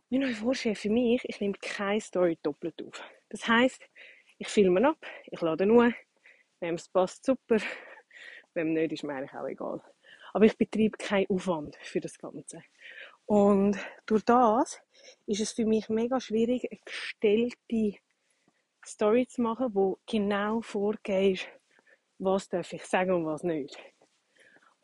wenn 0.09 0.25
euch 0.25 0.37
vorstellt, 0.37 0.79
für 0.79 0.89
mich, 0.89 1.21
ich 1.25 1.41
nehme 1.41 1.55
keine 1.61 2.01
Story 2.01 2.39
doppelt 2.43 2.81
auf. 2.81 3.03
Das 3.29 3.47
heisst, 3.49 3.83
ich 4.39 4.47
filme 4.47 4.89
ab, 4.89 5.05
ich 5.27 5.41
lade 5.41 5.67
nur, 5.67 5.93
wenn 6.61 6.77
es 6.77 6.89
passt, 6.89 7.25
super, 7.25 7.59
wenn 8.55 8.73
nicht, 8.73 8.93
ist 8.93 9.03
mir 9.03 9.15
eigentlich 9.15 9.35
auch 9.35 9.49
egal. 9.49 9.83
Aber 10.33 10.45
ich 10.45 10.57
betreibe 10.57 10.97
keinen 10.97 11.29
Aufwand 11.29 11.77
für 11.83 12.01
das 12.01 12.17
Ganze. 12.17 12.63
Und 13.27 13.77
durch 14.07 14.25
das 14.25 14.81
ist 15.27 15.41
es 15.41 15.53
für 15.53 15.67
mich 15.67 15.89
mega 15.89 16.21
schwierig, 16.21 16.71
eine 16.71 16.81
gestellte 16.85 17.99
Story 18.87 19.27
zu 19.27 19.43
machen, 19.43 19.75
wo 19.75 19.99
genau 20.07 20.61
vorgeht, 20.61 21.49
was 22.19 22.49
darf 22.49 22.73
ich 22.73 22.85
sagen 22.85 23.13
und 23.13 23.27
was 23.27 23.43
nicht. 23.43 23.77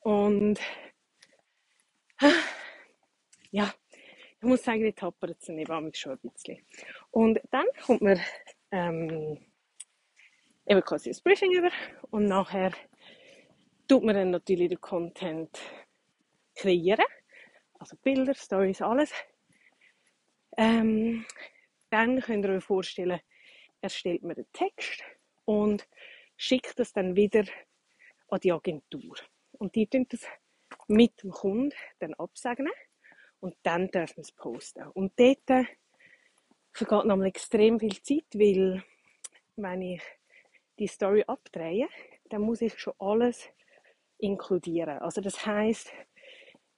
Und 0.06 0.60
ja, 3.50 3.74
ich 4.40 4.42
muss 4.42 4.62
sagen, 4.62 4.84
die 4.84 4.92
tappert 4.92 5.42
es 5.42 5.48
neben 5.48 5.92
schon 5.94 6.12
ein 6.12 6.30
bisschen. 6.30 6.64
Und 7.10 7.40
dann 7.50 7.66
kommt 7.84 8.02
man 8.02 8.20
ähm, 8.70 9.44
eben 10.64 10.80
quasi 10.82 11.10
das 11.10 11.20
Briefing 11.20 11.50
über 11.54 11.72
und 12.12 12.26
nachher 12.26 12.70
tut 13.88 14.04
man 14.04 14.14
dann 14.14 14.30
natürlich 14.30 14.68
den 14.68 14.80
Content 14.80 15.58
kreieren. 16.54 17.04
Also 17.80 17.96
Bilder, 17.96 18.36
Stories, 18.36 18.82
alles. 18.82 19.12
Ähm, 20.56 21.26
dann 21.90 22.20
könnt 22.20 22.44
ihr 22.44 22.52
euch 22.52 22.62
vorstellen, 22.62 23.18
erstellt 23.80 24.22
man 24.22 24.36
den 24.36 24.46
Text 24.52 25.02
und 25.46 25.88
schickt 26.36 26.78
das 26.78 26.92
dann 26.92 27.16
wieder 27.16 27.42
an 28.28 28.38
die 28.38 28.52
Agentur. 28.52 29.16
Und 29.58 29.74
die 29.74 29.86
tun 29.86 30.06
das 30.08 30.26
mit 30.88 31.22
dem 31.22 31.30
Kunden 31.30 31.72
dann 31.98 32.14
absegnen 32.14 32.72
und 33.40 33.56
dann 33.62 33.90
dürfen 33.90 34.16
wir 34.16 34.22
es 34.22 34.32
posten. 34.32 34.86
Und 34.88 35.12
dort 35.18 35.66
vergeht 36.72 37.04
nochmal 37.06 37.28
extrem 37.28 37.78
viel 37.78 38.02
Zeit, 38.02 38.26
weil 38.34 38.82
wenn 39.56 39.82
ich 39.82 40.02
die 40.78 40.86
Story 40.86 41.24
abdrehe, 41.26 41.88
dann 42.28 42.42
muss 42.42 42.60
ich 42.60 42.78
schon 42.78 42.94
alles 42.98 43.48
inkludieren. 44.18 44.98
Also 44.98 45.20
das 45.20 45.44
heißt, 45.46 45.92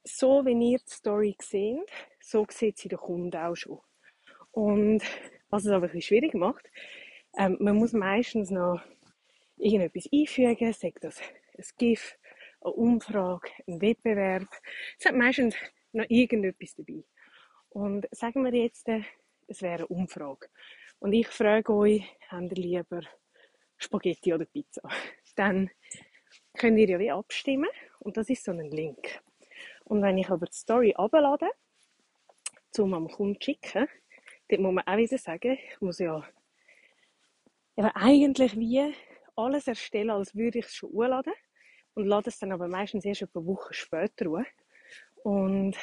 so 0.05 0.45
wie 0.45 0.73
ihr 0.73 0.79
die 0.79 0.91
Story 0.91 1.37
seht, 1.41 1.91
so 2.21 2.47
sieht 2.49 2.79
sie 2.79 2.88
der 2.88 2.99
Kunde 2.99 3.43
auch 3.45 3.57
schon. 3.57 3.81
Und 4.53 5.03
was 5.51 5.64
es 5.64 5.71
aber 5.71 5.87
ein 5.87 5.93
bisschen 5.93 6.03
schwierig 6.03 6.35
macht, 6.35 6.71
ähm, 7.37 7.57
man 7.61 7.77
muss 7.77 7.93
meistens 7.93 8.51
noch 8.51 8.81
irgendetwas 9.57 10.09
einfügen, 10.12 10.73
sagt 10.73 11.05
das 11.05 11.21
ein 11.21 11.64
GIF, 11.79 12.17
eine 12.61 12.73
Umfrage, 12.73 13.51
ein 13.66 13.81
Wettbewerb. 13.81 14.49
Es 14.99 15.07
hat 15.07 15.14
meistens 15.14 15.55
noch 15.92 16.07
irgendetwas 16.09 16.75
dabei. 16.75 17.05
Und 17.71 18.09
sagen 18.12 18.44
wir 18.44 18.55
jetzt, 18.55 18.88
äh, 18.88 19.03
es 19.47 19.62
wäre 19.62 19.79
eine 19.79 19.87
Umfrage. 19.88 20.49
Und 20.99 21.12
ich 21.12 21.29
frage 21.29 21.73
euch, 21.73 22.03
habt 22.29 22.57
ihr 22.57 22.62
lieber 22.62 23.03
Spaghetti 23.77 24.35
oder 24.35 24.44
Pizza? 24.44 24.83
Dann 25.37 25.71
könnt 26.57 26.79
ihr 26.79 26.88
ja 26.88 26.99
wie 26.99 27.11
abstimmen 27.11 27.71
und 28.01 28.16
das 28.16 28.29
ist 28.29 28.44
so 28.44 28.51
ein 28.51 28.71
Link. 28.71 29.21
Und 29.85 30.03
wenn 30.03 30.18
ich 30.18 30.29
aber 30.29 30.47
die 30.47 30.57
Story 30.57 30.94
ablade, 30.97 31.49
zum 32.71 32.94
am 32.94 33.09
Kunden 33.09 33.40
schicken, 33.40 33.88
dort 34.49 34.61
muss 34.61 34.75
man 34.75 34.87
auch 34.87 34.97
wieder 34.97 35.18
sagen, 35.18 35.53
ich 35.53 35.81
muss 35.81 35.99
ja 36.01 36.27
eben 37.77 37.88
eigentlich 37.88 38.57
wie 38.57 38.92
alles 39.37 39.68
erstellen, 39.68 40.11
als 40.11 40.35
würde 40.35 40.59
ich 40.59 40.66
es 40.66 40.75
schon 40.75 40.90
hochladen 40.90 41.33
und 41.99 42.07
lade 42.07 42.31
es 42.31 42.39
dann 42.39 42.53
aber 42.53 42.69
meistens 42.69 43.05
erst 43.05 43.23
ein 43.23 43.29
paar 43.29 43.45
Wochen 43.45 43.75
später 43.75 44.27
hoch. 44.27 44.45
Und 45.25 45.77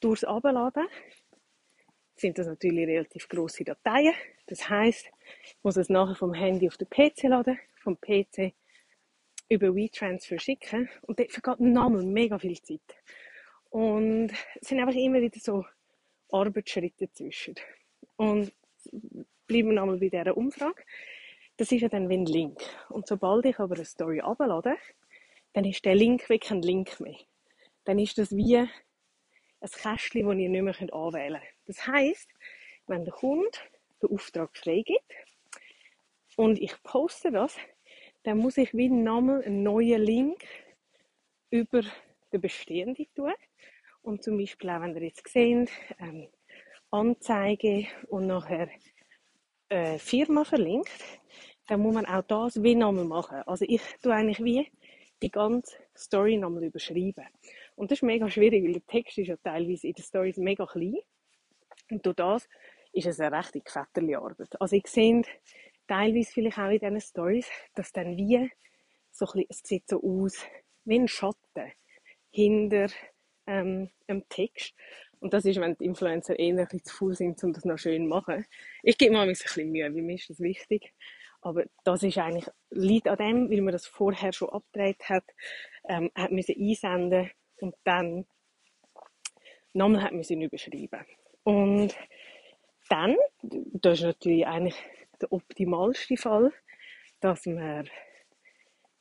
durchs 0.00 0.22
Abladen 0.22 0.86
sind 2.14 2.36
das 2.36 2.46
natürlich 2.46 2.86
relativ 2.86 3.26
große 3.26 3.64
Dateien. 3.64 4.12
Das 4.46 4.68
heißt, 4.68 5.10
ich 5.44 5.56
muss 5.62 5.78
es 5.78 5.88
nachher 5.88 6.14
vom 6.14 6.34
Handy 6.34 6.68
auf 6.68 6.76
den 6.76 6.90
PC 6.90 7.22
laden, 7.22 7.58
vom 7.82 7.98
PC 7.98 8.52
über 9.48 9.74
WeTransfer 9.74 10.38
schicken 10.38 10.90
und 11.02 11.18
dort 11.18 11.32
vergeht 11.32 11.60
nochmal 11.60 12.04
mega 12.04 12.38
viel 12.38 12.60
Zeit. 12.60 12.80
Und 13.70 14.30
es 14.60 14.68
sind 14.68 14.78
einfach 14.78 14.94
immer 14.94 15.22
wieder 15.22 15.40
so 15.40 15.64
Arbeitsschritte 16.30 17.06
dazwischen. 17.06 17.54
Und 18.16 18.52
bleiben 19.46 19.68
wir 19.68 19.74
nochmal 19.74 19.96
bei 19.96 20.10
dieser 20.10 20.36
Umfrage. 20.36 20.82
Das 21.56 21.70
ist 21.70 21.80
ja 21.82 21.88
dann 21.88 22.08
wie 22.08 22.14
ein 22.14 22.26
Link. 22.26 22.60
Und 22.88 23.06
sobald 23.06 23.44
ich 23.46 23.58
aber 23.58 23.74
eine 23.74 23.84
Story 23.84 24.20
ablade, 24.20 24.76
dann 25.52 25.64
ist 25.64 25.84
der 25.84 25.94
Link 25.94 26.28
wirklich 26.28 26.48
kein 26.48 26.62
Link 26.62 26.98
mehr. 27.00 27.16
Dann 27.84 27.98
ist 27.98 28.18
das 28.18 28.34
wie 28.34 28.56
ein 28.56 28.70
Kästchen, 29.60 30.26
das 30.26 30.36
ihr 30.38 30.48
nicht 30.48 30.62
mehr 30.62 30.94
anwählen 30.94 31.40
könnt. 31.40 31.54
Das 31.66 31.86
heisst, 31.86 32.30
wenn 32.86 33.04
der 33.04 33.14
Kunde 33.14 33.50
den 34.02 34.10
Auftrag 34.10 34.56
freigibt 34.56 35.12
und 36.36 36.58
ich 36.60 36.82
poste 36.82 37.30
das, 37.30 37.56
dann 38.24 38.38
muss 38.38 38.56
ich 38.56 38.72
wie 38.74 38.88
nochmal 38.88 39.42
einen 39.42 39.62
neuen 39.62 40.02
Link 40.02 40.44
über 41.50 41.82
den 42.32 42.40
bestehenden 42.40 43.06
tun. 43.14 43.32
Und 44.02 44.22
zum 44.22 44.38
Beispiel 44.38 44.70
auch, 44.70 44.80
wenn 44.80 44.96
ihr 44.96 45.02
jetzt 45.02 45.28
seht, 45.28 45.70
ähm, 45.98 46.28
Anzeige 46.90 47.86
und 48.08 48.26
nachher 48.26 48.68
äh, 49.72 49.98
Firma 49.98 50.44
verlinkt, 50.44 50.90
dann 51.66 51.80
muss 51.80 51.94
man 51.94 52.06
auch 52.06 52.22
das 52.22 52.62
wie 52.62 52.74
nochmal 52.74 53.04
machen. 53.04 53.42
Also 53.46 53.64
ich 53.66 53.80
tue 54.02 54.14
eigentlich 54.14 54.42
wie 54.44 54.70
die 55.22 55.30
ganze 55.30 55.76
Story 55.96 56.36
nochmal 56.36 56.64
überschreiben. 56.64 57.24
Und 57.76 57.90
das 57.90 57.98
ist 57.98 58.02
mega 58.02 58.28
schwierig, 58.28 58.64
weil 58.64 58.74
der 58.74 58.86
Text 58.86 59.18
ist 59.18 59.28
ja 59.28 59.36
teilweise 59.36 59.86
in 59.86 59.94
den 59.94 60.04
Stories 60.04 60.36
mega 60.36 60.66
klein. 60.66 60.98
Und 61.90 62.04
durch 62.04 62.16
das 62.16 62.48
ist 62.92 63.06
es 63.06 63.20
eine 63.20 63.36
rechte 63.36 63.62
Arbeit. 64.18 64.60
Also 64.60 64.76
ich 64.76 64.86
sehe 64.88 65.22
teilweise 65.88 66.32
vielleicht 66.32 66.58
auch 66.58 66.68
in 66.68 66.78
diesen 66.78 67.00
Stories, 67.00 67.48
dass 67.74 67.92
dann 67.92 68.16
wie 68.16 68.50
so 69.10 69.24
ein 69.26 69.32
bisschen, 69.32 69.46
es 69.48 69.62
sieht 69.64 69.88
so 69.88 70.02
aus 70.02 70.44
wie 70.84 70.98
ein 70.98 71.08
Schatten 71.08 71.72
hinter 72.30 72.88
ähm, 73.46 73.90
einem 74.06 74.28
Text. 74.28 74.74
Und 75.22 75.32
das 75.32 75.44
ist, 75.44 75.60
wenn 75.60 75.76
die 75.76 75.84
Influencer 75.84 76.36
eher 76.36 76.50
ein 76.50 76.56
bisschen 76.56 76.82
zu 76.82 76.96
faul 76.96 77.14
sind, 77.14 77.42
um 77.44 77.52
das 77.52 77.64
noch 77.64 77.78
schön 77.78 78.02
zu 78.02 78.08
machen. 78.08 78.44
Ich 78.82 78.98
gebe 78.98 79.12
mir 79.12 79.20
ein 79.20 79.28
bisschen 79.28 79.70
Mühe, 79.70 79.84
weil 79.84 80.02
mir 80.02 80.16
ist 80.16 80.28
das 80.28 80.40
wichtig. 80.40 80.92
Aber 81.42 81.64
das 81.84 82.02
ist 82.02 82.18
eigentlich, 82.18 82.48
liegt 82.70 83.06
an 83.06 83.18
dem, 83.18 83.50
weil 83.50 83.60
man 83.60 83.70
das 83.70 83.86
vorher 83.86 84.32
schon 84.32 84.50
abgedreht 84.50 85.08
hat, 85.08 85.24
ähm, 85.88 86.10
hat 86.16 86.32
müssen 86.32 86.56
einsenden 86.58 87.30
und 87.60 87.76
dann 87.84 88.26
nochmal 89.72 90.02
hat 90.02 90.12
müssen 90.12 90.42
überschreiben. 90.42 91.06
Und 91.44 91.96
dann, 92.88 93.16
das 93.42 93.98
ist 93.98 94.04
natürlich 94.04 94.46
eigentlich 94.46 94.76
der 95.20 95.32
optimalste 95.32 96.16
Fall, 96.16 96.52
dass 97.20 97.46
man 97.46 97.88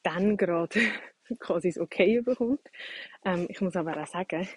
dann 0.03 0.37
gerade 0.37 0.79
quasi 1.39 1.69
das 1.69 1.79
Okay 1.79 2.21
bekommt. 2.21 2.61
Ähm, 3.25 3.47
ich 3.49 3.59
muss 3.59 3.75
aber 3.75 3.99
auch 3.99 4.07
sagen, 4.07 4.47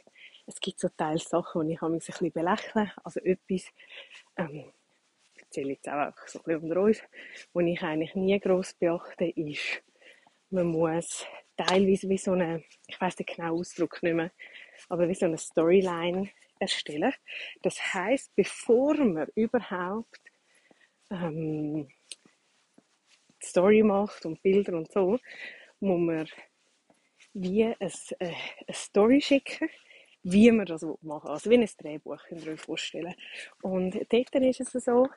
es 0.47 0.61
gibt 0.61 0.81
so 0.81 0.89
teils 0.89 1.25
Sachen, 1.29 1.67
die 1.69 1.75
ich 1.75 1.83
ein 1.83 1.93
bisschen 1.93 2.33
belächle. 2.33 2.93
Also 3.03 3.21
etwas, 3.21 3.73
ähm, 4.37 4.73
ich 5.35 5.43
erzähle 5.43 5.73
jetzt 5.73 5.89
auch 5.89 6.13
so 6.27 6.39
ein 6.41 6.45
bisschen 6.45 6.63
unter 6.63 6.81
uns, 6.83 7.03
was 7.53 7.65
ich 7.65 7.83
eigentlich 7.83 8.15
nie 8.15 8.39
gross 8.41 8.75
beachte, 8.75 9.27
ist, 9.27 9.83
man 10.51 10.67
muss 10.67 11.27
teilweise 11.57 12.09
wie 12.09 12.19
so 12.19 12.33
eine, 12.33 12.65
ich 12.87 13.01
weiß 13.01 13.17
den 13.17 13.27
genauen 13.27 13.61
Ausdruck 13.61 14.03
nicht 14.03 14.15
mehr, 14.15 14.31
aber 14.89 15.09
wie 15.09 15.15
so 15.15 15.27
eine 15.27 15.39
Storyline 15.39 16.31
erstellen. 16.59 17.13
Das 17.63 17.95
heißt, 17.95 18.35
bevor 18.37 18.95
man 18.97 19.29
überhaupt 19.35 20.21
ähm, 21.11 21.89
Story 23.43 23.83
macht 23.83 24.25
und 24.27 24.43
Bilder 24.43 24.75
und 24.75 24.91
so, 24.91 25.19
muss 25.81 26.01
man 26.01 26.29
wie 27.35 27.65
ein, 27.65 27.77
äh, 27.81 28.33
eine 28.67 28.75
Story 28.75 29.21
schicken, 29.21 29.69
wie 30.25 30.51
man 30.51 30.67
das 30.67 30.85
machen. 31.03 31.29
Also 31.29 31.51
wie 31.51 31.59
ein 31.59 31.69
Drehbuch, 31.79 32.19
könnt 32.27 32.45
ihr 32.45 32.53
euch 32.53 32.61
vorstellen. 32.61 33.15
Und 33.63 33.95
dort 34.11 34.35
ist 34.35 34.61
es 34.61 34.85
so, 34.85 35.09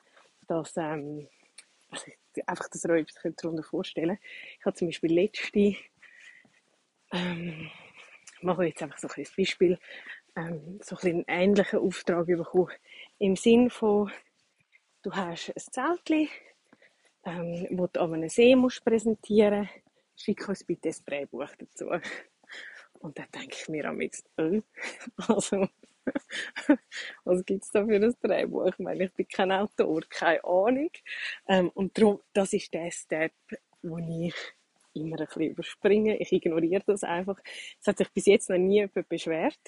dass, 0.46 0.76
ähm, 0.76 1.28
also 1.90 2.04
einfach, 2.46 2.68
dass 2.68 2.84
ihr 2.84 2.90
euch 2.90 3.02
etwas 3.02 3.34
darunter 3.36 3.62
vorstellen 3.62 4.18
Ich 4.58 4.66
habe 4.66 4.76
zum 4.76 4.88
Beispiel 4.88 5.12
letzte, 5.12 5.76
ähm, 7.12 7.70
mache 8.42 8.66
jetzt 8.66 8.82
einfach 8.82 8.98
so 8.98 9.08
ein 9.08 9.26
Beispiel, 9.36 9.78
ähm, 10.36 10.78
so 10.82 10.96
ein 10.96 11.08
einen 11.08 11.24
ähnlichen 11.26 11.78
Auftrag 11.78 12.26
bekommen. 12.26 12.70
Im 13.18 13.34
Sinn 13.34 13.70
von, 13.70 14.12
du 15.02 15.10
hast 15.12 15.48
ein 15.48 15.72
Zeltchen, 15.72 16.28
ähm, 17.24 17.66
wo 17.70 17.86
du 17.86 18.00
an 18.00 18.14
einem 18.14 18.28
See 18.28 18.54
musst 18.54 18.84
präsentieren 18.84 19.60
musst, 19.60 20.24
schick 20.24 20.48
uns 20.48 20.64
bitte 20.64 20.90
ein 20.90 20.96
Drehbuch 21.06 21.48
dazu. 21.58 21.86
Und 23.00 23.18
dann 23.18 23.26
denke 23.34 23.56
ich 23.60 23.68
mir 23.68 23.84
am 23.86 24.00
äh, 24.00 24.10
also, 25.28 25.68
was 27.24 27.44
gibt 27.44 27.64
es 27.64 27.70
da 27.70 27.84
für 27.84 27.96
ein 27.96 28.14
Drehbuch? 28.22 28.66
Ich 28.66 28.78
meine, 28.78 29.04
ich 29.04 29.12
bin 29.12 29.28
kein 29.28 29.52
Autor, 29.52 30.02
keine 30.08 30.42
Ahnung. 30.44 30.90
Ähm, 31.46 31.70
und 31.70 31.96
darum, 31.98 32.20
das 32.32 32.52
ist 32.52 32.72
der 32.72 32.90
Step, 32.90 33.32
wo 33.82 33.98
ich 33.98 34.34
immer 34.94 35.18
ein 35.18 35.26
bisschen 35.26 35.50
überspringe. 35.50 36.16
Ich 36.18 36.32
ignoriere 36.32 36.82
das 36.86 37.04
einfach. 37.04 37.38
Es 37.80 37.86
hat 37.86 37.98
sich 37.98 38.10
bis 38.10 38.26
jetzt 38.26 38.50
noch 38.50 38.58
nie 38.58 38.80
jemand 38.80 39.08
beschwert. 39.08 39.58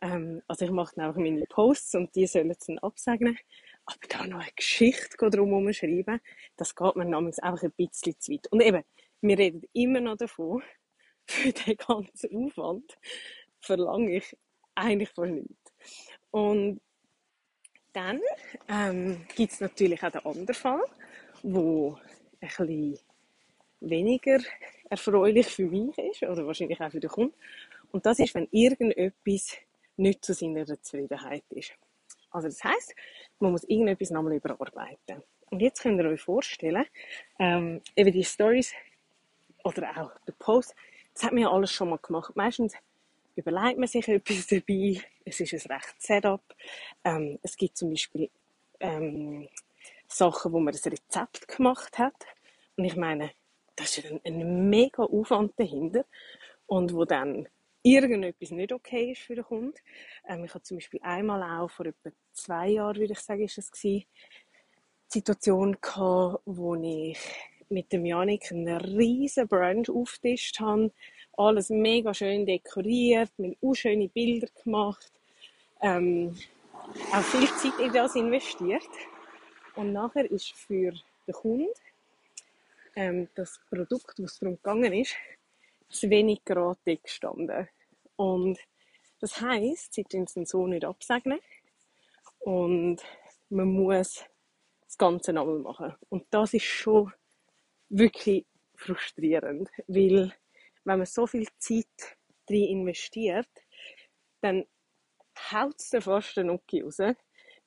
Ähm, 0.00 0.42
also 0.46 0.64
ich 0.64 0.70
mache 0.70 0.94
dann 0.96 1.06
einfach 1.06 1.20
meine 1.20 1.46
Posts 1.46 1.94
und 1.96 2.14
die 2.14 2.26
sollen 2.26 2.50
es 2.50 2.58
dann 2.58 2.78
absegnen. 2.78 3.38
Aber 3.84 3.98
da 4.08 4.26
noch 4.26 4.40
eine 4.40 4.52
Geschichte 4.54 5.30
drum 5.30 5.72
schreiben, 5.72 6.20
das 6.56 6.74
geht 6.74 6.96
mir 6.96 7.04
namens 7.04 7.38
einfach 7.40 7.64
ein 7.64 7.72
bisschen 7.72 8.18
zu 8.18 8.32
weit. 8.32 8.46
Und 8.50 8.60
eben, 8.62 8.84
wir 9.20 9.38
reden 9.38 9.62
immer 9.72 10.00
noch 10.00 10.16
davon, 10.16 10.62
für 11.26 11.52
den 11.52 11.76
ganzen 11.76 12.46
Aufwand 12.46 12.98
verlange 13.60 14.16
ich 14.16 14.36
eigentlich 14.74 15.10
von 15.10 15.34
nichts. 15.34 15.72
Und 16.30 16.80
dann 17.92 18.20
ähm, 18.68 19.26
gibt 19.36 19.52
es 19.52 19.60
natürlich 19.60 20.02
auch 20.02 20.10
den 20.10 20.24
anderen 20.24 20.54
Fall, 20.54 20.82
wo 21.42 21.98
ein 22.40 22.48
bisschen 22.48 22.98
weniger 23.80 24.38
erfreulich 24.88 25.46
für 25.46 25.66
mich 25.66 25.96
ist 25.98 26.22
oder 26.22 26.46
wahrscheinlich 26.46 26.80
auch 26.80 26.90
für 26.90 27.00
den 27.00 27.10
Kunden. 27.10 27.34
Und 27.90 28.06
das 28.06 28.18
ist, 28.18 28.34
wenn 28.34 28.48
irgendetwas 28.50 29.56
nicht 29.96 30.24
zu 30.24 30.32
seiner 30.32 30.66
Zufriedenheit 30.82 31.44
ist. 31.50 31.72
Also 32.30 32.48
das 32.48 32.64
heißt, 32.64 32.94
man 33.40 33.52
muss 33.52 33.64
irgendetwas 33.64 34.10
nochmal 34.10 34.34
überarbeiten. 34.34 35.22
Und 35.50 35.60
jetzt 35.60 35.82
könnt 35.82 36.00
ihr 36.00 36.08
euch 36.08 36.20
vorstellen, 36.20 36.86
ähm, 37.38 37.82
eben 37.94 38.12
die 38.12 38.24
Stories 38.24 38.72
oder 39.64 39.90
auch 39.96 40.12
der 40.26 40.32
Post, 40.32 40.74
das 41.14 41.24
hat 41.24 41.32
man 41.32 41.42
ja 41.42 41.50
alles 41.50 41.72
schon 41.72 41.90
mal 41.90 41.98
gemacht. 41.98 42.34
Meistens 42.36 42.74
überlegt 43.36 43.78
man 43.78 43.88
sich 43.88 44.06
etwas 44.08 44.46
dabei. 44.46 45.00
Es 45.24 45.40
ist 45.40 45.52
ein 45.52 45.72
rechtes 45.72 45.94
Setup. 45.98 46.42
Ähm, 47.04 47.38
es 47.42 47.56
gibt 47.56 47.76
zum 47.76 47.90
Beispiel 47.90 48.30
ähm, 48.80 49.48
Sachen, 50.08 50.52
wo 50.52 50.60
man 50.60 50.72
das 50.72 50.86
Rezept 50.86 51.48
gemacht 51.48 51.98
hat. 51.98 52.14
Und 52.76 52.84
ich 52.84 52.96
meine, 52.96 53.30
das 53.76 53.98
ist 53.98 54.10
ein, 54.10 54.20
ein 54.24 54.70
mega 54.70 55.04
Aufwand 55.04 55.52
dahinter. 55.58 56.04
Und 56.66 56.94
wo 56.94 57.04
dann 57.04 57.48
irgendetwas 57.82 58.50
nicht 58.50 58.72
okay 58.72 59.12
ist 59.12 59.22
für 59.22 59.34
den 59.34 59.44
Kunden. 59.44 59.74
Ähm, 60.28 60.44
ich 60.44 60.54
hatte 60.54 60.64
zum 60.64 60.76
Beispiel 60.78 61.00
einmal 61.02 61.42
auch 61.42 61.70
vor 61.70 61.86
etwa 61.86 62.10
zwei 62.32 62.68
Jahren, 62.68 62.96
würde 62.96 63.12
ich 63.12 63.20
sagen, 63.20 63.42
ist 63.42 63.58
es 63.58 63.70
gewesen, 63.70 64.06
Situation 65.08 65.76
gehabt, 65.80 66.42
wo 66.46 66.74
ich 66.76 67.18
mit 67.72 67.92
dem 67.92 68.04
Janik 68.04 68.52
einen 68.52 68.76
riesen 68.76 69.48
Brunch 69.48 69.90
aufgetischt 69.90 70.60
habe. 70.60 70.92
Alles 71.36 71.70
mega 71.70 72.12
schön 72.12 72.46
dekoriert, 72.46 73.30
mit 73.38 73.56
auch 73.62 73.74
schöne 73.74 74.08
Bilder 74.08 74.48
gemacht. 74.62 75.12
Ähm, 75.80 76.36
auch 77.12 77.22
viel 77.22 77.48
Zeit 77.56 77.78
in 77.80 77.92
das 77.92 78.14
investiert. 78.14 78.88
Und 79.74 79.92
nachher 79.92 80.30
ist 80.30 80.52
für 80.52 80.92
den 81.26 81.32
Kunden 81.32 81.68
ähm, 82.94 83.28
das 83.34 83.60
Produkt, 83.70 84.14
was 84.18 84.38
darum 84.38 84.56
gegangen 84.56 84.92
ist, 84.92 85.14
zu 85.88 86.10
wenig 86.10 86.44
gerade 86.44 86.96
gestanden. 86.98 87.68
Und 88.16 88.58
das 89.20 89.40
heisst, 89.40 89.94
sie 89.94 90.04
können 90.04 90.24
es 90.24 90.50
so 90.50 90.66
nicht 90.66 90.84
absegnen. 90.84 91.40
Und 92.40 92.98
man 93.50 93.68
muss 93.68 94.24
das 94.84 94.98
Ganze 94.98 95.32
nochmal 95.32 95.58
machen. 95.60 95.94
Und 96.10 96.26
das 96.30 96.54
ist 96.54 96.64
schon 96.64 97.12
wirklich 97.92 98.46
frustrierend, 98.74 99.68
weil 99.86 100.32
wenn 100.84 100.98
man 100.98 101.06
so 101.06 101.26
viel 101.26 101.46
Zeit 101.58 102.16
drin 102.46 102.64
investiert, 102.64 103.48
dann 104.40 104.64
haut 105.52 105.76
es 105.78 106.04
fast 106.04 106.36
den 106.36 106.48
Nuki 106.48 106.80
raus, 106.80 106.98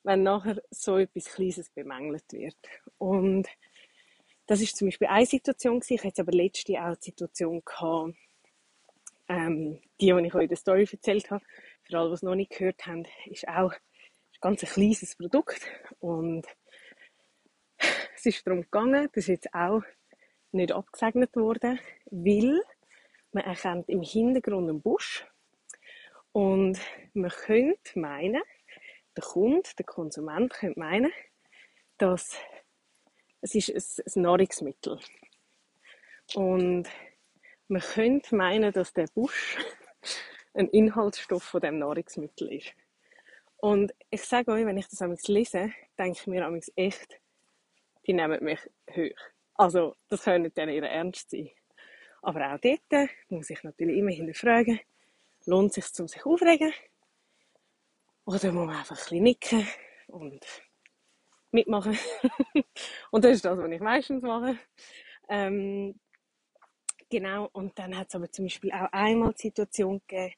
wenn 0.03 0.23
nachher 0.23 0.61
so 0.69 0.97
etwas 0.97 1.25
Kleines 1.25 1.69
bemängelt 1.69 2.31
wird. 2.31 2.57
Und 2.97 3.47
das 4.47 4.61
ist 4.61 4.77
zum 4.77 4.87
Beispiel 4.87 5.07
eine 5.07 5.25
Situation 5.25 5.79
gewesen. 5.79 5.93
Ich 5.93 6.03
hatte 6.03 6.21
aber 6.21 6.31
letzte 6.31 6.73
auch 6.73 6.85
eine 6.85 6.97
Situation 6.99 7.63
gehabt, 7.63 8.15
ähm, 9.27 9.81
die, 9.99 10.13
die 10.13 10.27
ich 10.27 10.35
euch 10.35 10.43
in 10.43 10.49
der 10.49 10.57
Story 10.57 10.87
erzählt 10.91 11.31
habe. 11.31 11.43
Für 11.83 11.99
alle, 11.99 12.09
die 12.09 12.13
es 12.13 12.23
noch 12.23 12.35
nicht 12.35 12.51
gehört 12.51 12.85
haben, 12.85 13.05
ist 13.25 13.47
auch 13.47 13.71
ein 13.71 13.79
ganz 14.41 14.61
kleines 14.61 15.15
Produkt. 15.15 15.61
Und 15.99 16.45
es 18.15 18.25
ist 18.25 18.45
darum 18.45 18.61
gegangen, 18.61 19.09
das 19.13 19.23
ist 19.23 19.27
jetzt 19.27 19.53
auch 19.53 19.81
nicht 20.55 20.71
abgesegnet 20.71 21.35
worden, 21.35 21.79
weil 22.05 22.61
man 23.31 23.43
erkennt 23.43 23.89
im 23.89 24.01
Hintergrund 24.01 24.69
einen 24.69 24.81
Busch 24.81 25.25
und 26.31 26.79
man 27.13 27.31
könnte 27.31 27.99
meinen, 27.99 28.41
der 29.15 29.23
Kunde, 29.23 29.69
der 29.77 29.85
Konsument 29.85 30.53
könnte 30.53 30.79
meinen, 30.79 31.11
dass 31.97 32.37
es 33.41 33.55
ist 33.55 33.99
ein, 33.99 34.05
ein 34.15 34.21
Nahrungsmittel 34.23 34.99
und 36.33 36.89
man 37.67 37.81
könnte 37.81 38.35
meinen, 38.35 38.71
dass 38.71 38.93
der 38.93 39.07
Busch 39.13 39.57
ein 40.53 40.69
Inhaltsstoff 40.69 41.43
von 41.43 41.61
dem 41.61 41.79
Nahrungsmittel 41.79 42.53
ist. 42.53 42.73
Und 43.57 43.93
ich 44.09 44.23
sage 44.23 44.51
euch, 44.51 44.65
wenn 44.65 44.77
ich 44.77 44.87
das 44.87 45.27
lese, 45.27 45.71
denke 45.97 46.19
ich 46.19 46.27
mir 46.27 46.61
echt, 46.75 47.19
die 48.05 48.13
nehmen 48.13 48.43
mich 48.43 48.59
hoch. 48.91 49.34
Also, 49.55 49.95
das 50.09 50.23
könnte 50.23 50.51
dann 50.51 50.69
ihr 50.69 50.83
Ernst 50.83 51.31
sein. 51.31 51.49
Aber 52.21 52.53
auch 52.53 52.59
dort 52.59 53.09
muss 53.29 53.49
ich 53.49 53.63
natürlich 53.63 53.97
immer 53.97 54.11
hinterfragen, 54.11 54.79
lohnt 55.45 55.77
es 55.77 55.87
sich, 55.87 55.99
um 55.99 56.07
sich 56.07 56.25
aufregen? 56.25 56.73
Oder 58.25 58.51
muss 58.51 58.67
man 58.67 58.75
einfach 58.75 59.11
ein 59.11 59.23
nicken 59.23 59.67
und 60.07 60.45
mitmachen? 61.51 61.97
und 63.11 63.23
das 63.23 63.33
ist 63.33 63.45
das, 63.45 63.57
was 63.57 63.71
ich 63.71 63.79
meistens 63.79 64.23
mache. 64.23 64.57
Ähm, 65.29 65.99
genau, 67.09 67.49
und 67.53 67.77
dann 67.77 67.95
hat 67.95 68.07
es 68.09 68.15
aber 68.15 68.31
zum 68.31 68.45
Beispiel 68.45 68.71
auch 68.71 68.91
einmal 68.91 69.33
die 69.33 69.43
Situation 69.43 70.01
gegeben, 70.07 70.33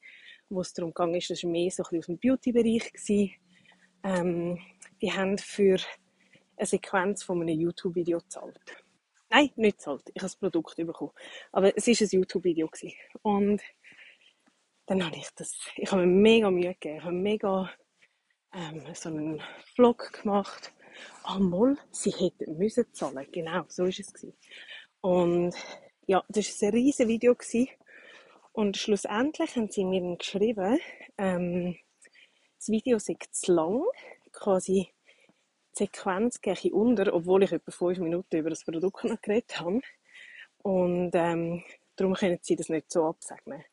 wo 0.50 0.60
es 0.60 0.72
darum 0.74 0.92
ging, 0.94 1.12
das 1.12 1.42
war 1.42 1.50
mehr 1.50 1.70
so 1.70 1.82
ein 1.82 1.84
bisschen 1.84 1.98
aus 1.98 2.06
dem 2.06 2.18
Beauty-Bereich. 2.18 3.38
Ähm, 4.04 4.58
die 5.00 5.12
haben 5.12 5.38
für 5.38 5.78
eine 6.56 6.66
Sequenz 6.66 7.22
von 7.22 7.40
einem 7.40 7.58
YouTube-Video 7.58 8.18
gezahlt. 8.18 8.84
Nein, 9.30 9.50
nicht 9.56 9.80
zahlt. 9.80 10.08
Ich 10.14 10.22
habe 10.22 10.30
das 10.30 10.36
Produkt 10.36 10.76
bekommen. 10.76 11.12
Aber 11.52 11.76
es 11.76 11.86
war 11.86 11.94
ein 11.94 12.08
YouTube-Video. 12.10 12.70
Und 13.22 13.62
dann 14.86 15.04
habe 15.04 15.16
ich 15.16 15.28
das, 15.36 15.54
ich 15.76 15.90
habe 15.92 16.06
mir 16.06 16.12
mega 16.12 16.50
Mühe 16.50 16.74
gegeben. 16.74 16.96
Ich 16.96 17.04
habe 17.04 17.14
mega 17.14 17.70
ähm, 18.54 18.82
so 18.94 19.10
einen 19.10 19.42
Vlog 19.74 20.12
gemacht. 20.22 20.72
Ah, 21.22 21.38
mal, 21.38 21.76
sie 21.90 22.10
hätten 22.10 22.56
müssen 22.56 22.92
zahlen. 22.92 23.26
Genau, 23.30 23.64
so 23.68 23.84
ist 23.84 24.00
es 24.00 24.12
gewesen. 24.12 24.36
Und 25.00 25.54
ja, 26.06 26.24
das 26.28 26.60
war 26.62 26.68
ein 26.68 26.74
riesiges 26.74 27.08
Video 27.08 27.34
gewesen. 27.34 27.68
Und 28.52 28.76
schlussendlich 28.76 29.54
haben 29.56 29.70
sie 29.70 29.84
mir 29.84 30.16
geschrieben, 30.16 30.80
ähm, 31.18 31.76
das 32.56 32.68
Video 32.68 32.98
sei 32.98 33.16
zu 33.30 33.52
lang, 33.52 33.84
quasi 34.32 34.92
Sequenz 35.78 36.40
gehe 36.40 36.54
ich 36.54 36.72
unter, 36.72 37.12
obwohl 37.14 37.44
ich 37.44 37.52
etwa 37.52 37.70
fünf 37.70 37.98
Minuten 37.98 38.36
über 38.36 38.50
das 38.50 38.64
Produkt 38.64 39.04
noch 39.04 39.20
geredet 39.20 39.60
habe. 39.60 39.80
Und 40.62 41.10
ähm, 41.14 41.62
darum 41.96 42.14
können 42.14 42.38
sie 42.42 42.56
das 42.56 42.68
nicht 42.68 42.90
so 42.90 43.06
absegnen. 43.06 43.64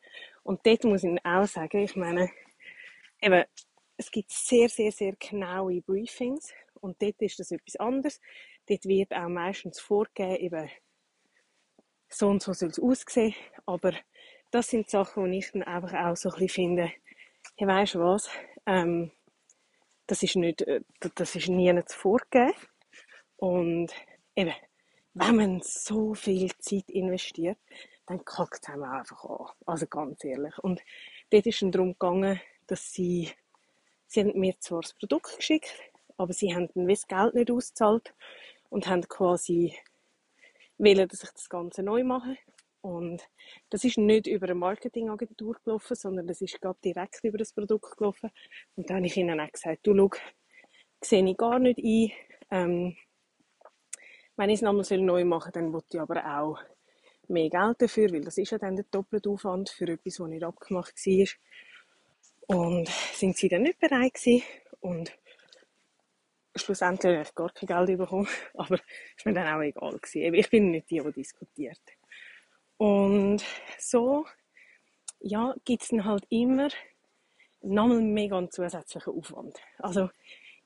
Und 0.42 0.64
dort 0.64 0.84
muss 0.84 1.04
ich 1.04 1.24
auch 1.24 1.46
sagen, 1.46 1.78
ich 1.78 1.96
meine, 1.96 2.30
eben, 3.20 3.44
es 3.96 4.10
gibt 4.10 4.30
sehr, 4.30 4.68
sehr, 4.68 4.92
sehr 4.92 5.14
genaue 5.16 5.80
Briefings 5.80 6.52
und 6.80 7.00
dort 7.02 7.20
ist 7.20 7.38
das 7.40 7.50
etwas 7.50 7.76
anderes. 7.76 8.20
Dort 8.66 8.84
wird 8.84 9.12
auch 9.12 9.28
meistens 9.28 9.80
vorgegeben, 9.80 10.36
eben, 10.36 10.70
so 12.08 12.28
und 12.28 12.42
so 12.42 12.52
soll 12.52 12.68
es 12.68 12.78
aussehen, 12.78 13.34
aber 13.64 13.92
das 14.52 14.68
sind 14.68 14.88
Sachen, 14.88 15.30
die 15.30 15.38
ich 15.38 15.50
dann 15.50 15.64
einfach 15.64 15.92
auch 15.92 16.16
so 16.16 16.28
ein 16.28 16.38
bisschen 16.38 16.48
finde, 16.48 16.92
weisst 17.58 17.94
du 17.94 18.00
was, 18.00 18.30
ähm, 18.66 19.10
das 20.06 20.22
ist 20.22 20.36
nicht, 20.36 20.62
äh, 20.62 20.80
das 21.14 21.36
ist 21.36 21.48
nie 21.48 21.72
vorgegeben 21.88 22.54
und 23.36 23.92
eben, 24.34 24.54
wenn 25.14 25.36
man 25.36 25.60
so 25.62 26.14
viel 26.14 26.50
Zeit 26.58 26.90
investiert, 26.90 27.58
dann 28.06 28.24
kackt 28.24 28.60
es 28.62 28.68
einem 28.68 28.84
einfach 28.84 29.24
an. 29.24 29.46
Also 29.66 29.86
ganz 29.86 30.24
ehrlich. 30.24 30.56
Und 30.58 30.80
dort 31.30 31.46
ist 31.46 31.62
es 31.62 31.70
darum 31.70 31.92
gegangen, 31.92 32.40
dass 32.66 32.92
sie, 32.92 33.30
sie 34.06 34.20
haben 34.20 34.38
mir 34.38 34.58
zwar 34.60 34.82
das 34.82 34.94
Produkt 34.94 35.36
geschickt, 35.36 35.72
aber 36.16 36.32
sie 36.32 36.54
haben 36.54 36.68
dann 36.74 36.88
das 36.88 37.06
Geld 37.06 37.34
nicht 37.34 37.50
ausgezahlt 37.50 38.14
und 38.70 38.86
haben 38.86 39.06
quasi 39.08 39.76
wollen, 40.78 41.08
dass 41.08 41.24
ich 41.24 41.30
das 41.30 41.48
Ganze 41.48 41.82
neu 41.82 42.04
mache. 42.04 42.36
Und 42.80 43.22
das 43.70 43.84
ist 43.84 43.98
nicht 43.98 44.26
über 44.26 44.46
eine 44.46 44.54
Marketingagentur 44.54 45.56
gelaufen, 45.64 45.96
sondern 45.96 46.26
das 46.26 46.40
ist 46.40 46.58
direkt 46.84 47.24
über 47.24 47.38
das 47.38 47.52
Produkt 47.52 47.96
gelaufen. 47.96 48.30
Und 48.76 48.88
dann 48.88 48.98
habe 48.98 49.06
ich 49.06 49.16
ihnen 49.16 49.40
auch 49.40 49.50
gesagt, 49.50 49.86
du 49.86 49.96
schau, 49.96 50.10
sehe 51.02 51.28
ich 51.28 51.36
gar 51.36 51.58
nicht 51.58 51.78
ein. 51.78 52.12
Ähm, 52.50 52.96
wenn 54.36 54.50
ich 54.50 54.56
es 54.56 54.62
nochmal 54.62 54.98
neu 54.98 55.24
machen 55.24 55.52
soll, 55.52 55.62
dann 55.62 55.72
wollte 55.72 55.96
ich 55.96 56.00
aber 56.00 56.40
auch 56.40 56.58
mehr 57.28 57.48
Geld 57.48 57.82
dafür, 57.82 58.12
weil 58.12 58.20
das 58.20 58.38
ist 58.38 58.50
ja 58.50 58.58
dann 58.58 58.76
der 58.76 58.84
doppelte 58.90 59.30
Aufwand 59.30 59.70
für 59.70 59.88
etwas, 59.88 60.20
was 60.20 60.28
nicht 60.28 60.44
abgemacht 60.44 60.94
war. 61.06 61.26
Und 62.48 62.88
sind 62.88 63.36
sie 63.36 63.48
dann 63.48 63.62
nicht 63.62 63.80
bereit 63.80 64.14
gewesen. 64.14 64.42
Und 64.80 65.16
schlussendlich 66.54 67.12
habe 67.12 67.22
ich 67.22 67.34
gar 67.34 67.52
kein 67.52 67.86
Geld 67.86 67.98
bekommen, 67.98 68.28
aber 68.54 68.78
ist 69.16 69.26
mir 69.26 69.32
dann 69.32 69.54
auch 69.54 69.62
egal 69.62 69.98
gewesen. 69.98 70.34
Ich 70.34 70.50
bin 70.50 70.70
nicht 70.70 70.90
die, 70.90 71.00
die 71.00 71.12
diskutiert. 71.12 71.80
Und 72.78 73.42
so, 73.78 74.26
ja, 75.20 75.54
gibt 75.64 75.82
es 75.82 75.88
dann 75.88 76.04
halt 76.04 76.26
immer 76.28 76.68
nochmal 77.62 78.02
mega 78.02 78.36
einen 78.36 78.50
zusätzlichen 78.50 79.14
Aufwand. 79.14 79.58
Also, 79.78 80.10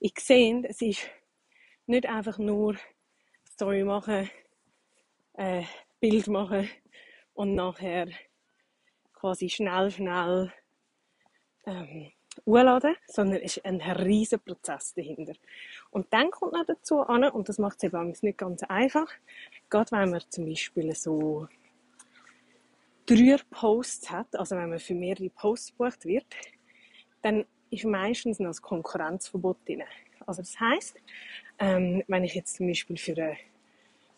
ich 0.01 0.15
sehe, 0.19 0.63
es 0.69 0.83
ist 0.83 1.03
nicht 1.87 2.07
einfach 2.07 2.39
nur 2.39 2.77
Story 3.53 3.85
machen, 3.85 4.31
äh, 5.35 5.63
Bild 6.01 6.27
machen 6.29 6.69
und 7.35 7.55
nachher 7.55 8.09
quasi 9.13 9.49
schnell, 9.49 9.91
schnell 9.91 10.53
ähm, 11.67 12.11
hochladen, 12.47 12.97
sondern 13.07 13.41
es 13.43 13.59
ist 13.59 13.65
ein 13.65 13.81
riesiger 13.81 14.39
Prozess 14.39 14.95
dahinter. 14.95 15.35
Und 15.91 16.13
dann 16.13 16.31
kommt 16.31 16.55
noch 16.55 16.65
dazu 16.65 17.01
an, 17.01 17.25
und 17.25 17.49
das 17.49 17.59
macht 17.59 17.77
es 17.79 17.85
eben 17.85 18.15
nicht 18.23 18.39
ganz 18.39 18.63
einfach, 18.65 19.09
gerade 19.69 19.93
wenn 19.93 20.11
man 20.11 20.23
zum 20.29 20.47
Beispiel 20.47 20.95
so 20.95 21.49
drei 23.11 23.37
Posts 23.51 24.11
hat, 24.11 24.37
also 24.37 24.57
wenn 24.57 24.71
man 24.71 24.79
für 24.79 24.95
mehrere 24.95 25.31
Posts 25.31 25.73
gebucht 25.73 26.05
wird, 26.05 26.27
dann 27.23 27.45
ist 27.71 27.85
meistens 27.85 28.39
noch 28.39 28.51
das 28.51 28.63
Konkurrenzverbot 28.63 29.59
drin. 29.67 29.83
Also 30.27 30.43
das 30.43 30.59
heißt, 30.59 30.97
ähm, 31.59 32.05
wenn 32.07 32.25
ich 32.25 32.35
jetzt 32.35 32.57
zum 32.57 32.69
Beispiel 32.69 32.97
für 32.97 33.13
eine 33.13 33.37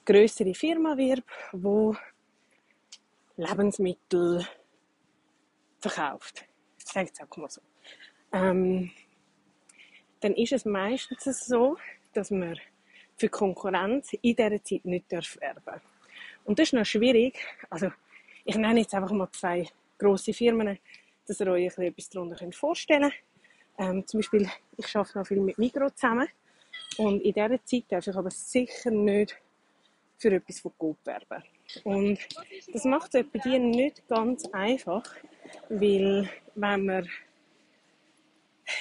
größere 0.04 0.54
Firma 0.54 0.96
wirb, 0.96 1.24
wo 1.52 1.96
Lebensmittel 3.36 4.46
verkauft, 5.80 6.44
sage 6.76 7.10
ich 7.12 7.22
auch 7.22 7.36
mal 7.36 7.48
so, 7.48 7.62
ähm, 8.32 8.90
dann 10.20 10.34
ist 10.34 10.52
es 10.52 10.64
meistens 10.64 11.46
so, 11.46 11.76
dass 12.12 12.30
man 12.30 12.58
für 13.16 13.28
Konkurrenz 13.28 14.12
in 14.12 14.36
dieser 14.36 14.62
Zeit 14.62 14.84
nicht 14.84 15.10
werben 15.10 15.62
darf. 15.64 15.82
Und 16.44 16.58
das 16.58 16.68
ist 16.68 16.72
noch 16.74 16.84
schwierig. 16.84 17.38
Also, 17.70 17.90
ich 18.44 18.56
nenne 18.56 18.80
jetzt 18.80 18.94
einfach 18.94 19.12
mal 19.12 19.30
zwei 19.32 19.66
grosse 19.98 20.32
Firmen, 20.32 20.78
dass 21.26 21.40
ihr 21.40 21.46
euch 21.48 21.78
etwas 21.78 22.08
darunter 22.10 22.52
vorstellen 22.52 23.10
könnt. 23.10 23.14
Ähm, 23.78 24.06
zum 24.06 24.20
Beispiel, 24.20 24.50
ich 24.76 24.96
arbeite 24.96 25.18
noch 25.18 25.26
viel 25.26 25.40
mit 25.40 25.58
Migro 25.58 25.90
zusammen. 25.90 26.28
Und 26.98 27.20
in 27.22 27.32
dieser 27.32 27.64
Zeit 27.64 27.84
darf 27.88 28.06
ich 28.06 28.16
aber 28.16 28.30
sicher 28.30 28.90
nicht 28.90 29.36
für 30.18 30.32
etwas 30.32 30.60
von 30.60 30.72
Coop 30.78 30.98
werben. 31.04 31.42
Und 31.84 32.18
das 32.72 32.84
macht 32.84 33.14
es 33.14 33.24
bei 33.32 33.38
dir 33.38 33.58
nicht 33.58 34.06
ganz 34.08 34.44
einfach, 34.52 35.04
weil 35.68 36.28
wenn 36.54 36.84
man 36.84 37.08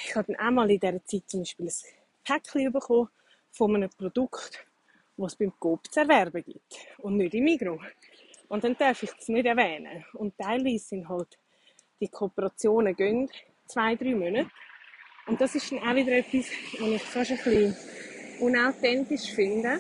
ich 0.06 0.16
habe 0.16 0.34
dann 0.34 0.48
auch 0.48 0.52
mal 0.52 0.72
in 0.72 0.80
dieser 0.80 1.04
Zeit 1.06 1.24
zum 1.28 1.42
Beispiel 1.42 1.68
ein 1.68 1.74
Päckchen 2.24 2.72
bekommen 2.72 3.10
von 3.52 3.76
einem 3.76 3.90
Produkt, 3.90 4.66
das 5.18 5.34
es 5.34 5.36
beim 5.36 5.54
Coop 5.60 5.92
zu 5.92 6.00
erwerben 6.00 6.44
gibt 6.44 6.78
und 7.00 7.18
nicht 7.18 7.34
im 7.34 7.44
Migros. 7.44 7.82
Und 8.52 8.66
dann 8.66 8.76
darf 8.76 9.02
ich 9.02 9.12
das 9.14 9.30
nicht 9.30 9.46
erwähnen. 9.46 10.04
Und 10.12 10.38
teilweise 10.38 10.84
sind 10.84 11.08
halt 11.08 11.40
die 12.02 12.10
Kooperationen 12.10 12.94
gehen 12.94 13.30
zwei, 13.66 13.96
drei 13.96 14.14
Monate. 14.14 14.52
Und 15.26 15.40
das 15.40 15.56
ist 15.56 15.72
dann 15.72 15.80
auch 15.80 15.96
wieder 15.96 16.12
etwas, 16.12 16.48
was 16.78 16.90
ich 16.90 17.02
fast 17.02 17.32
ein 17.32 17.38
bisschen 17.38 17.78
unauthentisch 18.42 19.32
finde. 19.32 19.80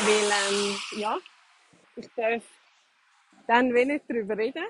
Weil, 0.00 0.32
ähm, 0.40 0.76
ja, 0.96 1.16
ich 1.94 2.08
darf 2.16 2.42
dann 3.46 3.72
wenig 3.72 4.02
darüber 4.08 4.36
reden. 4.36 4.64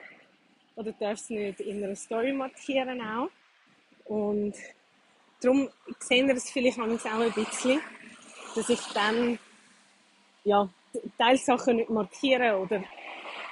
Oder 0.74 0.92
darf 0.92 1.14
es 1.14 1.30
nicht 1.30 1.60
in 1.60 1.82
einer 1.82 1.96
Story 1.96 2.34
markieren 2.34 3.00
auch. 3.00 3.30
Und 4.04 4.54
darum 5.40 5.70
sehen 6.00 6.28
wir 6.28 6.34
es 6.34 6.50
vielleicht 6.50 6.78
auch 6.78 6.84
ein 6.84 7.32
bisschen, 7.32 7.80
dass 8.54 8.68
ich 8.68 8.82
dann, 8.92 9.38
ja, 10.44 10.68
Teilsachen 11.18 11.76
nicht 11.76 11.90
markieren 11.90 12.56
oder 12.56 12.82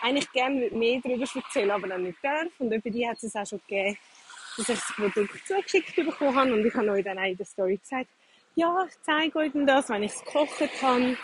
eigentlich 0.03 0.31
gerne 0.33 0.71
mehr 0.71 1.01
darüber 1.03 1.27
erzählen, 1.35 1.71
aber 1.71 1.89
dann 1.89 2.03
nicht 2.03 2.19
darf. 2.23 2.49
Und 2.59 2.73
über 2.73 2.91
die 2.91 3.09
hat 3.09 3.23
es 3.23 3.35
auch 3.35 3.47
schon 3.47 3.61
gegeben, 3.67 3.97
dass 4.57 4.69
ich 4.69 4.79
das 4.79 4.93
Produkt 4.95 5.47
zugeschickt 5.47 5.97
bekommen 5.97 6.37
habe. 6.37 6.53
Und 6.53 6.65
ich 6.67 6.75
habe 6.75 6.91
euch 6.91 7.05
dann 7.05 7.19
auch 7.19 7.25
in 7.25 7.37
der 7.37 7.47
Story 7.47 7.77
gesagt, 7.77 8.11
ja, 8.55 8.87
ich 8.89 8.95
zeige 9.03 9.39
euch 9.39 9.53
das, 9.67 9.89
wenn 9.89 10.03
ich 10.03 10.13
es 10.13 10.25
gekocht 10.25 10.83
habe 10.83 11.17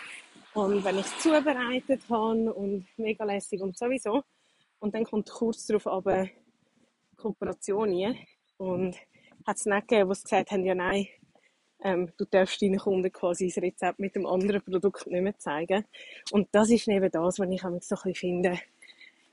und 0.53 0.83
wenn 0.83 0.97
ich 0.97 1.05
es 1.05 1.19
zubereitet 1.19 2.01
habe 2.09 2.53
und 2.53 2.85
mega 2.97 3.23
lässig 3.23 3.61
und 3.61 3.77
sowieso. 3.77 4.23
Und 4.79 4.95
dann 4.95 5.05
kommt 5.05 5.29
kurz 5.29 5.67
darauf 5.67 5.87
aber 5.87 6.27
Kooperation 7.15 8.17
und 8.57 8.95
hat 9.45 9.57
es 9.57 9.65
nicht 9.65 9.87
gegeben, 9.87 10.09
die 10.11 10.21
gesagt 10.21 10.51
haben, 10.51 10.65
ja 10.65 10.75
nein, 10.75 11.07
ähm, 11.83 12.11
du 12.17 12.25
darfst 12.25 12.61
deinen 12.61 12.79
Kunden 12.79 13.11
quasi 13.11 13.47
das 13.47 13.61
Rezept 13.61 13.99
mit 13.99 14.15
dem 14.15 14.25
anderen 14.25 14.61
Produkt 14.61 15.07
nicht 15.07 15.21
mehr 15.21 15.37
zeigen. 15.37 15.85
Und 16.31 16.47
das 16.51 16.69
ist 16.69 16.87
eben 16.87 17.11
das, 17.11 17.39
was 17.39 17.49
ich 17.49 17.61
so 17.61 17.67
ein 17.67 17.79
bisschen 17.79 18.15
finde, 18.15 18.59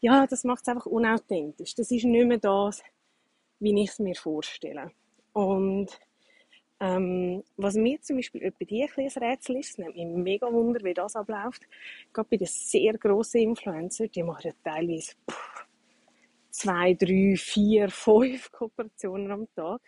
ja, 0.01 0.27
das 0.27 0.45
macht 0.45 0.63
es 0.63 0.69
einfach 0.69 0.87
unauthentisch. 0.87 1.75
Das 1.75 1.91
ist 1.91 2.05
nicht 2.05 2.27
mehr 2.27 2.39
das, 2.39 2.83
wie 3.59 3.83
ich 3.83 3.91
es 3.91 3.99
mir 3.99 4.15
vorstelle. 4.15 4.93
Und 5.33 5.99
ähm, 6.81 7.43
was 7.57 7.75
mir 7.75 8.01
zum 8.01 8.17
Beispiel 8.17 8.53
bei 8.59 8.65
dir 8.65 8.87
ein, 8.97 9.09
Rätsel 9.09 9.57
ist, 9.57 9.71
es 9.71 9.79
nimmt 9.79 9.97
mich 9.97 10.07
mega 10.07 10.53
Wunder, 10.53 10.83
wie 10.85 10.95
das 10.95 11.17
abläuft. 11.17 11.63
Gerade 12.13 12.29
bei 12.31 12.37
den 12.37 12.47
sehr 12.47 12.95
grossen 12.95 13.41
Influencern, 13.41 14.11
die 14.15 14.23
machen 14.23 14.43
ja 14.45 14.53
teilweise 14.63 15.15
pff, 15.29 15.67
zwei, 16.51 16.95
drei, 16.95 17.35
vier, 17.37 17.89
fünf 17.91 18.53
Kooperationen 18.53 19.33
am 19.33 19.49
Tag. 19.55 19.81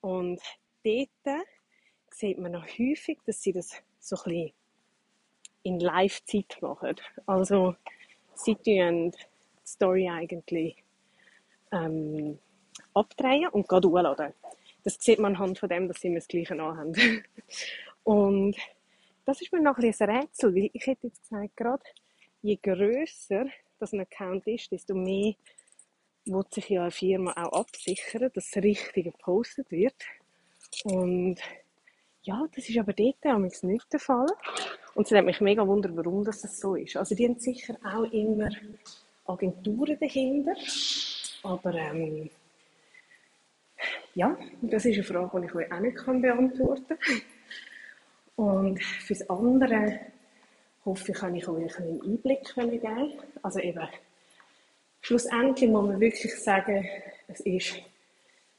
Und 0.00 0.40
dort 0.84 1.44
sieht 2.10 2.38
man 2.38 2.52
noch 2.52 2.66
häufig, 2.66 3.18
dass 3.26 3.42
sie 3.42 3.52
das 3.52 3.70
so 3.98 4.16
ein 4.16 4.22
bisschen 4.24 4.52
in 5.62 5.80
Live-Zeit 5.80 6.58
machen. 6.60 6.96
Also, 7.26 7.76
sie 8.34 8.54
tun 8.54 9.10
die 9.10 9.18
Story 9.66 10.08
eigentlich 10.08 10.82
ähm, 11.72 12.38
abdrehen 12.94 13.48
und 13.48 13.68
gerade 13.68 13.88
hochladen. 13.88 14.32
Das 14.82 14.96
sieht 14.98 15.18
man 15.18 15.34
anhand 15.34 15.58
von 15.58 15.68
dem, 15.68 15.88
dass 15.88 16.00
sie 16.00 16.08
immer 16.08 16.16
das 16.16 16.28
Gleiche 16.28 16.54
anhaben. 16.54 16.94
und 18.04 18.56
das 19.24 19.40
ist 19.42 19.52
mir 19.52 19.60
noch 19.60 19.78
ein, 19.78 19.84
ein 19.84 20.10
Rätsel, 20.10 20.54
weil 20.54 20.70
ich 20.72 20.86
hätte 20.86 21.08
jetzt 21.08 21.22
gesagt, 21.22 21.56
gerade 21.56 21.82
je 22.42 22.56
grösser 22.56 23.46
das 23.78 23.92
ein 23.92 24.00
Account 24.00 24.46
ist, 24.46 24.70
desto 24.72 24.94
mehr 24.94 25.34
will 26.26 26.44
sich 26.50 26.68
ja 26.68 26.82
eine 26.82 26.90
Firma 26.90 27.32
auch 27.32 27.60
absichern, 27.60 28.30
dass 28.34 28.50
das 28.50 28.62
Richtige 28.62 29.10
gepostet 29.12 29.70
wird. 29.70 29.94
Und 30.84 31.40
ja, 32.22 32.46
das 32.54 32.68
ist 32.68 32.78
aber 32.78 32.92
dort 32.92 33.16
damals 33.22 33.62
nicht 33.62 33.92
der 33.92 34.00
Fall. 34.00 34.26
Und 34.94 35.06
es 35.06 35.16
hat 35.16 35.24
mich 35.24 35.40
mega 35.40 35.66
wundern, 35.66 35.96
warum 35.96 36.24
das 36.24 36.42
so 36.42 36.74
ist. 36.74 36.96
Also 36.96 37.14
die 37.14 37.26
haben 37.26 37.38
sicher 37.38 37.76
auch 37.84 38.04
immer 38.12 38.50
Agenturen 39.26 39.96
dahinter, 39.98 40.54
aber 41.42 41.74
ähm, 41.74 42.28
ja, 44.14 44.36
das 44.60 44.84
ist 44.84 44.94
eine 44.94 45.04
Frage, 45.04 45.40
die 45.40 45.46
ich 45.46 45.54
euch 45.54 45.72
auch 45.72 45.80
nicht 45.80 46.04
beantworten 46.04 46.98
kann. 46.98 47.22
Und 48.36 48.82
fürs 48.82 49.28
andere 49.30 50.00
hoffe 50.84 51.12
ich, 51.12 51.18
kann 51.18 51.36
ich 51.36 51.46
euch 51.48 51.78
einen 51.78 52.02
Einblick 52.02 52.54
geben. 52.54 53.12
Also 53.42 53.60
eben, 53.60 53.88
schlussendlich 55.00 55.70
muss 55.70 55.86
man 55.86 56.00
wirklich 56.00 56.34
sagen, 56.34 56.86
es 57.28 57.40
ist 57.40 57.74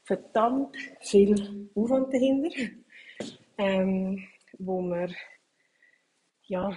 verdammt 0.04 0.76
viel 1.00 1.68
Aufwand 1.74 2.12
dahinter, 2.12 2.50
ähm, 3.58 4.26
wo 4.58 4.80
man, 4.80 5.14
ja, 6.42 6.76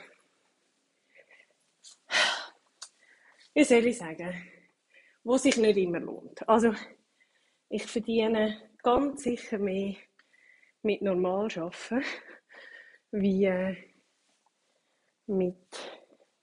wie 3.53 3.63
soll 3.63 3.85
ich 3.85 3.97
sagen, 3.97 4.33
wo 5.23 5.37
sich 5.37 5.57
nicht 5.57 5.77
immer 5.77 5.99
lohnt. 5.99 6.47
Also, 6.47 6.73
ich 7.69 7.85
verdiene 7.85 8.69
ganz 8.83 9.23
sicher 9.23 9.57
mehr 9.57 9.95
mit 10.83 11.01
normal 11.01 11.47
arbeiten, 11.57 12.03
wie 13.11 13.45
äh, 13.45 13.75
mit 15.27 15.57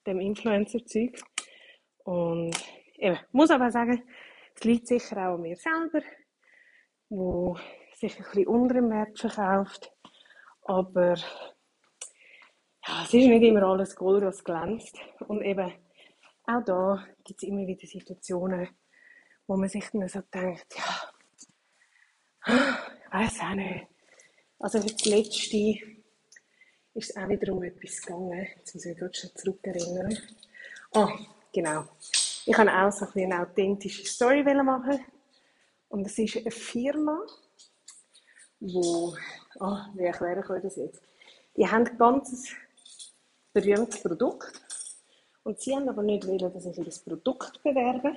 dem 0.06 0.20
Influencer-Zeug. 0.20 1.20
Und 2.04 2.56
eben, 2.96 3.18
muss 3.30 3.50
aber 3.50 3.70
sagen, 3.70 4.02
es 4.54 4.64
liegt 4.64 4.88
sicher 4.88 5.16
auch 5.28 5.34
an 5.34 5.42
mir 5.42 5.56
selber, 5.56 6.02
wo 7.08 7.56
sich 7.94 8.18
ein 8.18 8.24
bisschen 8.24 8.46
unter 8.48 8.74
dem 8.74 8.90
Wert 8.90 9.18
verkauft. 9.18 9.92
Aber 10.64 11.14
ja, 12.86 13.02
es 13.04 13.14
ist 13.14 13.26
nicht 13.26 13.42
immer 13.42 13.62
alles 13.62 13.94
Gold, 13.94 14.24
was 14.24 14.44
glänzt. 14.44 14.96
Und 15.26 15.42
eben, 15.42 15.72
auch 16.46 16.64
da 16.64 17.06
gibt 17.24 17.42
es 17.42 17.48
immer 17.48 17.66
wieder 17.66 17.86
Situationen, 17.86 18.68
wo 19.46 19.56
man 19.56 19.68
sich 19.68 19.84
dann 19.92 20.08
so 20.08 20.20
denkt, 20.32 20.66
ja, 20.76 21.12
ich 22.46 23.12
weiß 23.12 23.40
auch 23.40 23.54
nicht. 23.54 23.86
Also 24.58 24.78
das 24.78 25.04
letzte 25.04 25.56
ist 26.94 27.10
es 27.10 27.16
auch 27.16 27.28
wieder 27.28 27.52
um 27.52 27.62
etwas 27.62 28.00
gegangen. 28.00 28.46
Jetzt 28.56 28.74
muss 28.74 28.86
ich 28.86 29.00
mich 29.00 29.16
schon 29.16 29.30
zurückerinnern. 29.34 30.18
Ah, 30.94 31.10
genau. 31.52 31.84
Ich 32.44 32.52
kann 32.52 32.68
auch 32.68 32.90
so 32.92 33.06
ein 33.06 33.32
eine 33.32 33.42
authentische 33.42 34.04
Story 34.04 34.42
machen. 34.42 35.04
Und 35.88 36.06
es 36.06 36.18
ist 36.18 36.36
eine 36.36 36.50
Firma, 36.50 37.18
wo, 38.62 39.14
ah, 39.60 39.88
wie 39.94 40.04
erkläre 40.04 40.40
ich 40.40 40.50
euch 40.50 40.62
das 40.62 40.76
jetzt? 40.76 41.02
Die 41.56 41.68
haben 41.68 41.86
ein 41.86 41.98
ganz 41.98 42.54
berühmtes 43.52 44.02
Produkt. 44.02 44.52
Und 45.44 45.58
sie 45.60 45.74
haben 45.74 45.88
aber 45.88 46.02
nicht 46.02 46.26
wollen, 46.26 46.52
dass 46.52 46.66
ich 46.66 46.84
das 46.84 47.00
Produkt 47.00 47.62
bewerbe, 47.62 48.14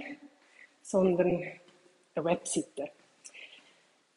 sondern 0.82 1.28
eine 1.28 2.26
Webseite. 2.26 2.89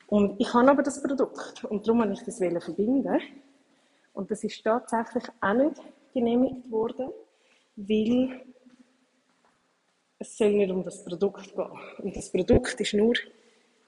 Und 0.09 0.41
ich 0.41 0.53
habe 0.53 0.70
aber 0.70 0.83
das 0.83 1.03
Produkt 1.03 1.64
und 1.64 1.87
darum 1.87 2.01
wollte 2.01 2.14
ich 2.14 2.22
das 2.22 2.39
verbinden. 2.39 3.20
Und 4.12 4.31
das 4.31 4.45
ist 4.45 4.62
tatsächlich 4.62 5.24
auch 5.41 5.55
nicht 5.55 5.81
genehmigt 6.12 6.70
worden, 6.70 7.11
weil 7.76 8.43
es 10.18 10.37
soll 10.37 10.53
nicht 10.53 10.70
um 10.70 10.83
das 10.83 11.05
Produkt 11.05 11.55
gehen. 11.55 11.70
Und 11.99 12.16
das 12.16 12.31
Produkt 12.31 12.81
ist 12.81 12.95
nur 12.95 13.14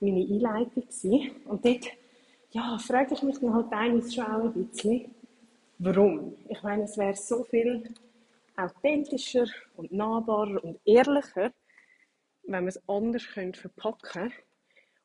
meine 0.01 0.21
Einleitung. 0.21 0.85
Und 1.47 1.65
dort, 1.65 1.87
ja, 2.53 2.79
frage 2.79 3.15
ich 3.15 3.23
mich 3.23 3.39
dann 3.39 3.55
halt 3.55 3.73
eines 3.73 4.15
schon 4.15 4.25
auch 4.25 4.45
ein 4.45 4.53
bisschen, 4.53 5.15
warum? 5.79 6.37
Ich 6.49 6.63
meine, 6.63 6.85
es 6.85 6.99
wäre 6.99 7.15
so 7.15 7.45
viel 7.45 7.95
authentischer 8.57 9.47
und 9.77 9.93
nahbarer 9.93 10.63
und 10.63 10.81
ehrlicher, 10.85 11.53
wenn 12.45 12.65
man 12.65 12.69
es 12.69 12.83
anders 12.89 13.27
könnte 13.29 13.61
verpacken 13.61 14.33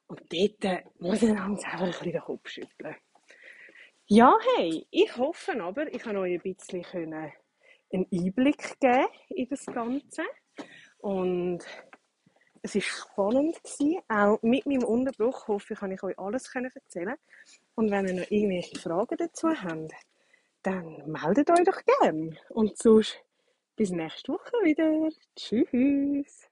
Und 0.07 0.21
dort 0.31 0.65
äh, 0.65 0.83
muss 0.99 1.21
ich 1.21 1.29
dann 1.29 1.39
einfach 1.39 1.81
ein 1.81 1.91
bisschen 1.91 2.11
den 2.11 2.21
Kopf 2.21 2.49
schütteln. 2.49 2.95
Ja, 4.07 4.37
hey, 4.55 4.85
ich 4.91 5.17
hoffe 5.17 5.61
aber, 5.63 5.91
ich 5.93 6.01
kann 6.01 6.17
euch 6.17 6.33
ein 6.35 6.41
bisschen 6.41 6.85
einen 6.93 8.07
Einblick 8.11 8.79
geben 8.79 9.07
in 9.29 9.49
das 9.49 9.65
Ganze. 9.65 10.23
Und 10.99 11.59
es 12.65 12.73
war 12.73 12.81
spannend 12.81 13.63
gewesen. 13.63 13.99
Auch 14.07 14.41
mit 14.41 14.65
meinem 14.65 14.83
Unterbruch 14.83 15.47
hoffe 15.47 15.73
ich, 15.73 15.79
kann 15.79 15.91
ich 15.91 16.01
euch 16.01 16.17
alles 16.17 16.49
erzählen. 16.53 17.15
Und 17.75 17.91
wenn 17.91 18.07
ihr 18.07 18.13
noch 18.15 18.31
irgendwelche 18.31 18.79
Fragen 18.79 19.17
dazu 19.17 19.49
habt, 19.49 19.93
dann 20.63 21.03
meldet 21.05 21.49
euch 21.51 21.63
doch 21.63 21.81
gern. 22.01 22.37
Und 22.49 22.77
sonst 22.77 23.17
bis 23.75 23.91
nächste 23.91 24.33
Woche 24.33 24.51
wieder. 24.63 25.09
Tschüss. 25.35 26.49